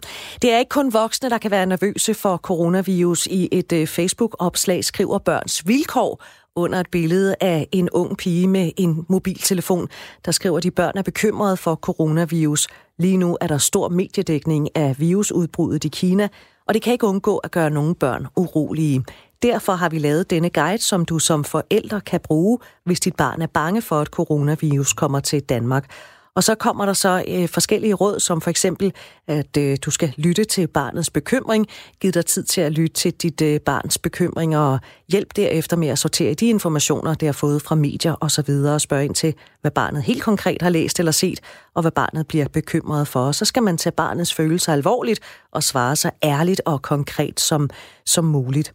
[0.42, 3.26] Det er ikke kun voksne, der kan være nervøse for coronavirus.
[3.26, 6.22] I et øh, Facebook-opslag skriver Børns Vilkår
[6.57, 9.88] under et billede af en ung pige med en mobiltelefon.
[10.24, 12.68] Der skriver de, børn er bekymrede for coronavirus.
[12.99, 16.28] Lige nu er der stor mediedækning af virusudbruddet i Kina,
[16.68, 19.05] og det kan ikke undgå at gøre nogle børn urolige.
[19.43, 23.43] Derfor har vi lavet denne guide, som du som forælder kan bruge, hvis dit barn
[23.43, 25.91] er bange for, at coronavirus kommer til Danmark.
[26.34, 28.93] Og så kommer der så øh, forskellige råd, som for eksempel,
[29.26, 31.66] at øh, du skal lytte til barnets bekymring,
[32.01, 34.78] giv dig tid til at lytte til dit øh, barns bekymring, og
[35.09, 39.05] hjælp derefter med at sortere de informationer, det har fået fra medier osv., og spørge
[39.05, 41.41] ind til, hvad barnet helt konkret har læst eller set,
[41.74, 43.20] og hvad barnet bliver bekymret for.
[43.20, 45.20] Og så skal man tage barnets følelser alvorligt
[45.53, 47.70] og svare så ærligt og konkret som,
[48.07, 48.74] som muligt.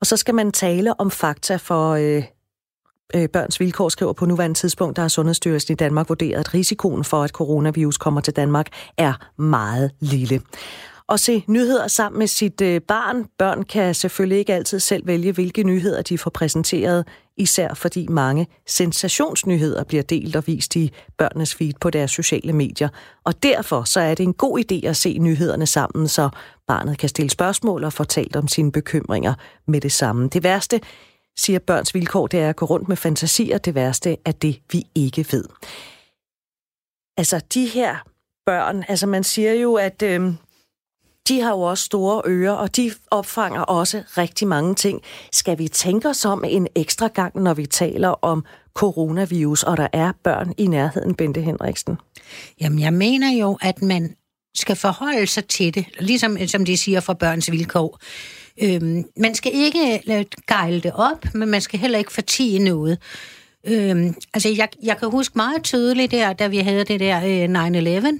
[0.00, 2.24] Og så skal man tale om fakta for øh,
[3.14, 7.04] øh, børns vilkår skriver på nuværende tidspunkt, der har Sundhedsstyrelsen i Danmark vurderet, at risikoen
[7.04, 8.66] for, at coronavirus kommer til Danmark,
[8.96, 10.40] er meget lille.
[11.08, 13.24] Og se nyheder sammen med sit øh, barn.
[13.38, 18.46] Børn kan selvfølgelig ikke altid selv vælge, hvilke nyheder de får præsenteret, især fordi mange
[18.66, 22.88] sensationsnyheder bliver delt og vist i børnenes feed på deres sociale medier.
[23.24, 26.28] Og derfor så er det en god idé at se nyhederne sammen, så
[26.66, 29.34] barnet kan stille spørgsmål og fortælle om sine bekymringer
[29.66, 30.28] med det samme.
[30.28, 30.80] Det værste,
[31.36, 33.58] siger børns vilkår, det er at gå rundt med fantasier.
[33.58, 35.44] Det værste er det, vi ikke ved.
[37.16, 37.96] Altså, de her
[38.46, 40.32] børn, altså man siger jo, at øh,
[41.28, 45.02] de har jo også store ører, og de opfanger også rigtig mange ting.
[45.32, 48.44] Skal vi tænke os om en ekstra gang, når vi taler om
[48.74, 51.98] coronavirus, og der er børn i nærheden, Bente Henriksen?
[52.60, 54.16] Jamen, jeg mener jo, at man
[54.54, 57.98] skal forholde sig til det, ligesom som de siger fra børns vilkår.
[58.62, 62.98] Øhm, man skal ikke øh, gejle det op, men man skal heller ikke fortige noget.
[63.66, 67.44] Øhm, altså, jeg, jeg kan huske meget tydeligt der, da vi havde det der øh,
[67.44, 68.18] 9-11,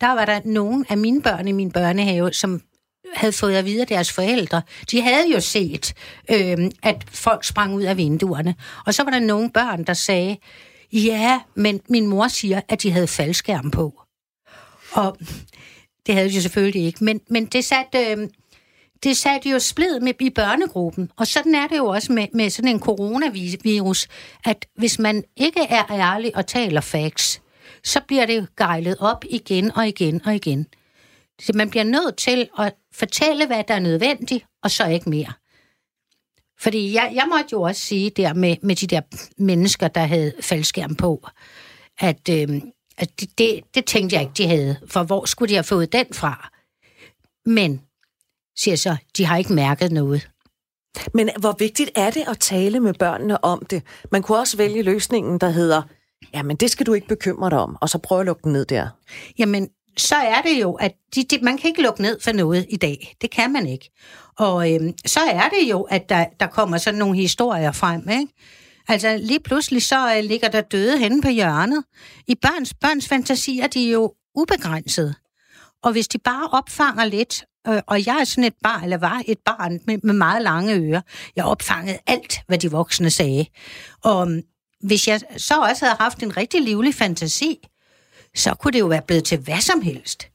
[0.00, 2.60] der var der nogen af mine børn i min børnehave, som
[3.14, 4.62] havde fået at vide af deres forældre.
[4.90, 5.94] De havde jo set,
[6.30, 8.54] øh, at folk sprang ud af vinduerne.
[8.86, 10.36] Og så var der nogle børn, der sagde,
[10.92, 14.03] ja, men min mor siger, at de havde faldskærm på.
[14.94, 15.16] Og
[16.06, 17.04] det havde de selvfølgelig ikke.
[17.04, 17.98] Men, men det satte...
[17.98, 18.28] Øh,
[19.04, 21.10] det satte jo splid med, i børnegruppen.
[21.16, 24.08] Og sådan er det jo også med, med sådan en coronavirus,
[24.44, 27.42] at hvis man ikke er ærlig og taler facts,
[27.84, 30.66] så bliver det gejlet op igen og igen og igen.
[31.40, 35.32] Så man bliver nødt til at fortælle, hvad der er nødvendigt, og så ikke mere.
[36.60, 39.00] Fordi jeg, jeg måtte jo også sige der med, med de der
[39.38, 41.26] mennesker, der havde faldskærm på,
[41.98, 42.48] at, øh,
[42.98, 44.76] at det, det, det tænkte jeg ikke, de havde.
[44.86, 46.50] For hvor skulle de have fået den fra?
[47.46, 47.80] Men,
[48.56, 50.30] siger så, de har ikke mærket noget.
[51.14, 53.82] Men hvor vigtigt er det at tale med børnene om det?
[54.12, 55.82] Man kunne også vælge løsningen, der hedder,
[56.34, 58.64] jamen det skal du ikke bekymre dig om, og så prøve at lukke den ned
[58.64, 58.88] der.
[59.38, 62.66] Jamen, så er det jo, at de, de, man kan ikke lukke ned for noget
[62.68, 63.16] i dag.
[63.20, 63.90] Det kan man ikke.
[64.38, 68.32] Og øhm, så er det jo, at der, der kommer sådan nogle historier frem, ikke?
[68.88, 71.84] Altså lige pludselig så øh, ligger der døde henne på hjørnet.
[72.26, 75.14] I børns, børns fantasier de er jo ubegrænset.
[75.82, 79.22] Og hvis de bare opfanger lidt, øh, og jeg er sådan et barn, eller var
[79.26, 81.00] et barn med, med meget lange ører,
[81.36, 83.46] jeg opfangede alt, hvad de voksne sagde.
[84.04, 84.42] Og mm,
[84.80, 87.68] hvis jeg så også havde haft en rigtig livlig fantasi,
[88.34, 90.28] så kunne det jo være blevet til hvad som helst.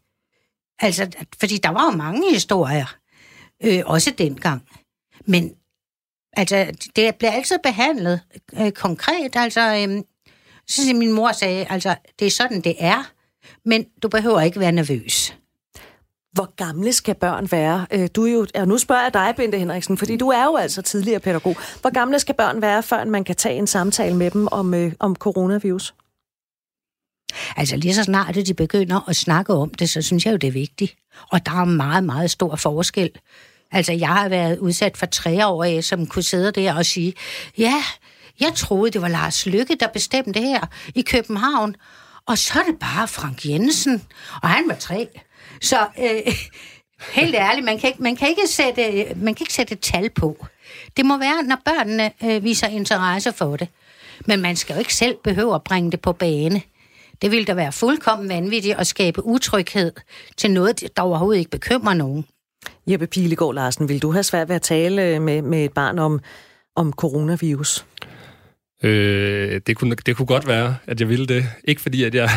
[0.80, 2.96] Altså, fordi der var jo mange historier,
[3.64, 4.68] øh, også dengang.
[5.26, 5.54] Men
[6.40, 8.20] altså, det bliver altid behandlet
[8.60, 9.36] øh, konkret.
[9.36, 10.04] Altså, øh,
[10.68, 13.12] så min mor sagde, altså, det er sådan, det er,
[13.66, 15.36] men du behøver ikke være nervøs.
[16.32, 17.88] Hvor gamle skal børn være?
[17.92, 20.56] Øh, du er jo, og nu spørger jeg dig, Bente Henriksen, fordi du er jo
[20.56, 21.58] altså tidligere pædagog.
[21.82, 24.94] Hvor gamle skal børn være, før man kan tage en samtale med dem om, øh,
[25.00, 25.94] om coronavirus?
[27.58, 30.48] Altså lige så snart de begynder at snakke om det, så synes jeg jo, det
[30.48, 30.96] er vigtigt.
[31.32, 33.12] Og der er meget, meget stor forskel.
[33.72, 37.14] Altså jeg har været udsat for tre år af, som kunne sidde der og sige,
[37.58, 37.84] ja,
[38.40, 40.66] jeg troede, det var Lars Lykke, der bestemte det her
[40.96, 41.76] i København.
[42.26, 44.04] Og så er det bare Frank Jensen,
[44.44, 45.08] og han var tre.
[45.62, 46.34] Så øh,
[47.22, 50.10] helt ærligt, man kan, ikke, man, kan ikke sætte, man kan ikke sætte et tal
[50.10, 50.46] på.
[50.98, 53.68] Det må være, når børnene øh, viser interesse for det.
[54.26, 56.62] Men man skal jo ikke selv behøve at bringe det på bane.
[57.22, 59.92] Det ville da være fuldkommen vanvittigt at skabe utryghed
[60.38, 62.26] til noget, der overhovedet ikke bekymrer nogen.
[62.90, 66.00] Jeppe Pilegaard Larsen, vil du have svært ved at tale øh, med, med et barn
[66.00, 66.20] om,
[66.76, 67.86] om coronavirus?
[68.84, 71.46] Øh, det, kunne, det kunne godt være, at jeg ville det.
[71.64, 72.30] Ikke fordi, at jeg,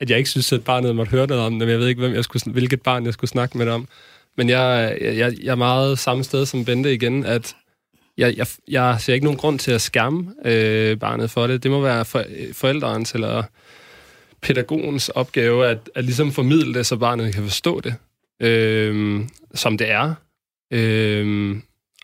[0.00, 2.00] at jeg ikke synes, at barnet måtte høre noget om det, men jeg ved ikke,
[2.00, 3.88] hvem jeg skulle, hvilket barn jeg skulle snakke med det om.
[4.36, 7.56] Men jeg, jeg, jeg er meget samme sted som Bente igen, at
[8.18, 11.62] jeg, jeg, jeg ser ikke nogen grund til at skærme øh, barnet for det.
[11.62, 13.42] Det må være for, øh, forældrens eller
[14.42, 17.94] pædagogens opgave at, at ligesom formidle det, så barnet kan forstå det,
[18.40, 19.20] øh,
[19.54, 20.14] som det er.
[20.72, 21.56] Øh,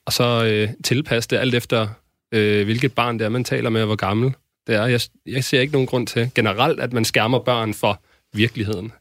[0.07, 1.89] og så øh, tilpasse det alt efter,
[2.35, 4.35] øh, hvilket barn det er, man taler med, og hvor gammel
[4.67, 4.87] det er.
[4.87, 8.01] Jeg, jeg ser ikke nogen grund til generelt, at man skærmer børn for
[8.35, 8.93] virkeligheden.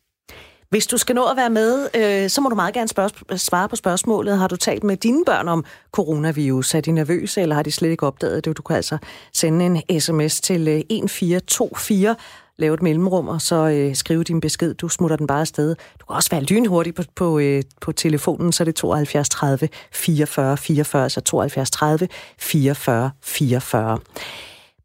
[0.70, 3.70] Hvis du skal nå at være med, øh, så må du meget gerne spørg- svare
[3.70, 4.38] på spørgsmålet.
[4.38, 6.74] Har du talt med dine børn om coronavirus?
[6.76, 8.58] Er de nervøse, eller har de slet ikke opdaget det?
[8.58, 8.98] Du kan altså
[9.34, 12.16] sende en sms til øh, 1424
[12.58, 14.74] lave et mellemrum, og så øh, skrive din besked.
[14.74, 15.76] Du smutter den bare afsted.
[16.00, 19.70] Du kan også være lynhurtig på, på, øh, på telefonen, så er det 72 30
[19.92, 22.08] 44 44, altså 72 30
[22.40, 24.00] 44 44.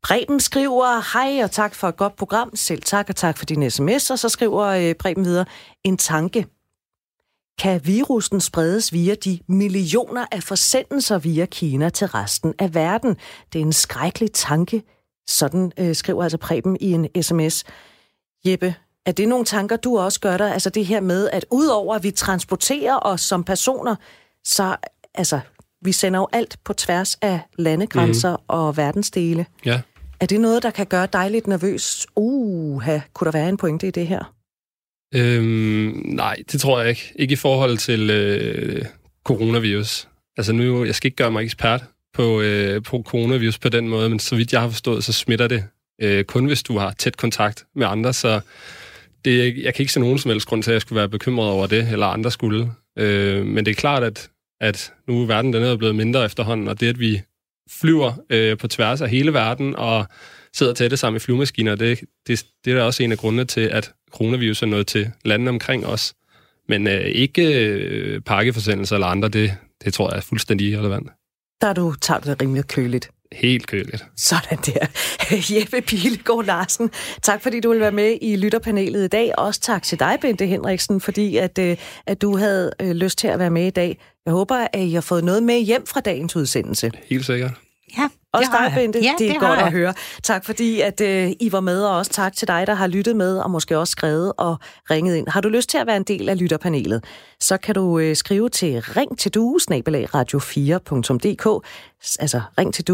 [0.02, 2.50] Preben skriver, hej og tak for et godt program.
[2.54, 4.10] Selv tak og tak for din sms.
[4.10, 5.44] Og så skriver øh, Preben videre,
[5.84, 6.46] en tanke.
[7.58, 13.16] Kan virusen spredes via de millioner af forsendelser via Kina til resten af verden?
[13.52, 14.82] Det er en skrækkelig tanke,
[15.30, 17.64] sådan øh, skriver altså Preben i en sms.
[18.46, 18.74] Jeppe,
[19.06, 20.52] er det nogle tanker, du også gør dig?
[20.52, 23.96] Altså det her med, at udover at vi transporterer os som personer,
[24.44, 24.76] så
[25.14, 25.40] altså,
[25.84, 28.42] vi sender jo alt på tværs af landegrænser mm.
[28.48, 29.46] og verdensdele.
[29.64, 29.80] Ja.
[30.20, 32.06] Er det noget, der kan gøre dig lidt nervøs?
[32.16, 34.34] Uh, kunne der være en pointe i det her?
[35.14, 37.12] Øhm, nej, det tror jeg ikke.
[37.16, 38.84] Ikke i forhold til øh,
[39.24, 40.08] coronavirus.
[40.36, 41.84] Altså nu, jeg skal ikke gøre mig ekspert
[42.20, 45.48] på, øh, på coronavirus på den måde, men så vidt jeg har forstået, så smitter
[45.48, 45.64] det
[46.02, 48.40] øh, kun, hvis du har tæt kontakt med andre, så
[49.24, 51.48] det, jeg kan ikke se nogen som helst grund til, at jeg skulle være bekymret
[51.48, 52.70] over det, eller andre skulle.
[52.98, 56.68] Øh, men det er klart, at, at nu er verden den er blevet mindre efterhånden,
[56.68, 57.22] og det, at vi
[57.70, 60.06] flyver øh, på tværs af hele verden og
[60.54, 63.60] sidder tætte sammen i flyvemaskiner, det, det, det er da også en af grundene til,
[63.60, 66.14] at coronavirus er nået til landene omkring os.
[66.68, 69.54] Men øh, ikke øh, pakkeforsendelser eller andre, det,
[69.84, 71.10] det tror jeg er fuldstændig irrelevant
[71.60, 73.10] der du tager det rimelig køligt.
[73.32, 74.04] Helt køligt.
[74.16, 74.86] Sådan der.
[75.54, 76.90] Jeppe Pilegaard Larsen,
[77.22, 79.38] tak fordi du vil være med i lytterpanelet i dag.
[79.38, 83.28] Også tak til dig, Bente Henriksen, fordi at, øh, at du havde øh, lyst til
[83.28, 83.98] at være med i dag.
[84.26, 86.90] Jeg håber, at I har fået noget med hjem fra dagens udsendelse.
[87.08, 87.52] Helt sikkert.
[87.98, 88.98] Ja, også dig, Bente.
[88.98, 89.94] Ja, det er det godt at høre.
[90.22, 93.16] Tak fordi, at øh, I var med, og også tak til dig, der har lyttet
[93.16, 94.58] med, og måske også skrevet og
[94.90, 95.28] ringet ind.
[95.28, 97.04] Har du lyst til at være en del af lytterpanelet,
[97.40, 99.32] så kan du øh, skrive til ring til
[100.14, 101.66] radio4.dk,
[102.20, 102.84] altså ring til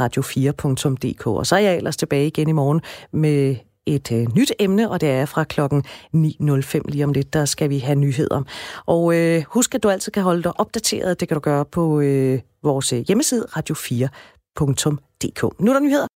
[0.00, 2.80] radio4.dk, og så er jeg ellers tilbage igen i morgen
[3.12, 3.56] med
[3.86, 5.84] et øh, nyt emne, og det er fra klokken
[6.16, 8.42] 9.05 lige om lidt, der skal vi have nyheder.
[8.86, 11.20] Og øh, husk, at du altid kan holde dig opdateret.
[11.20, 15.60] Det kan du gøre på øh, vores øh, hjemmeside radio4.dk.
[15.60, 16.06] Nu er der nyheder.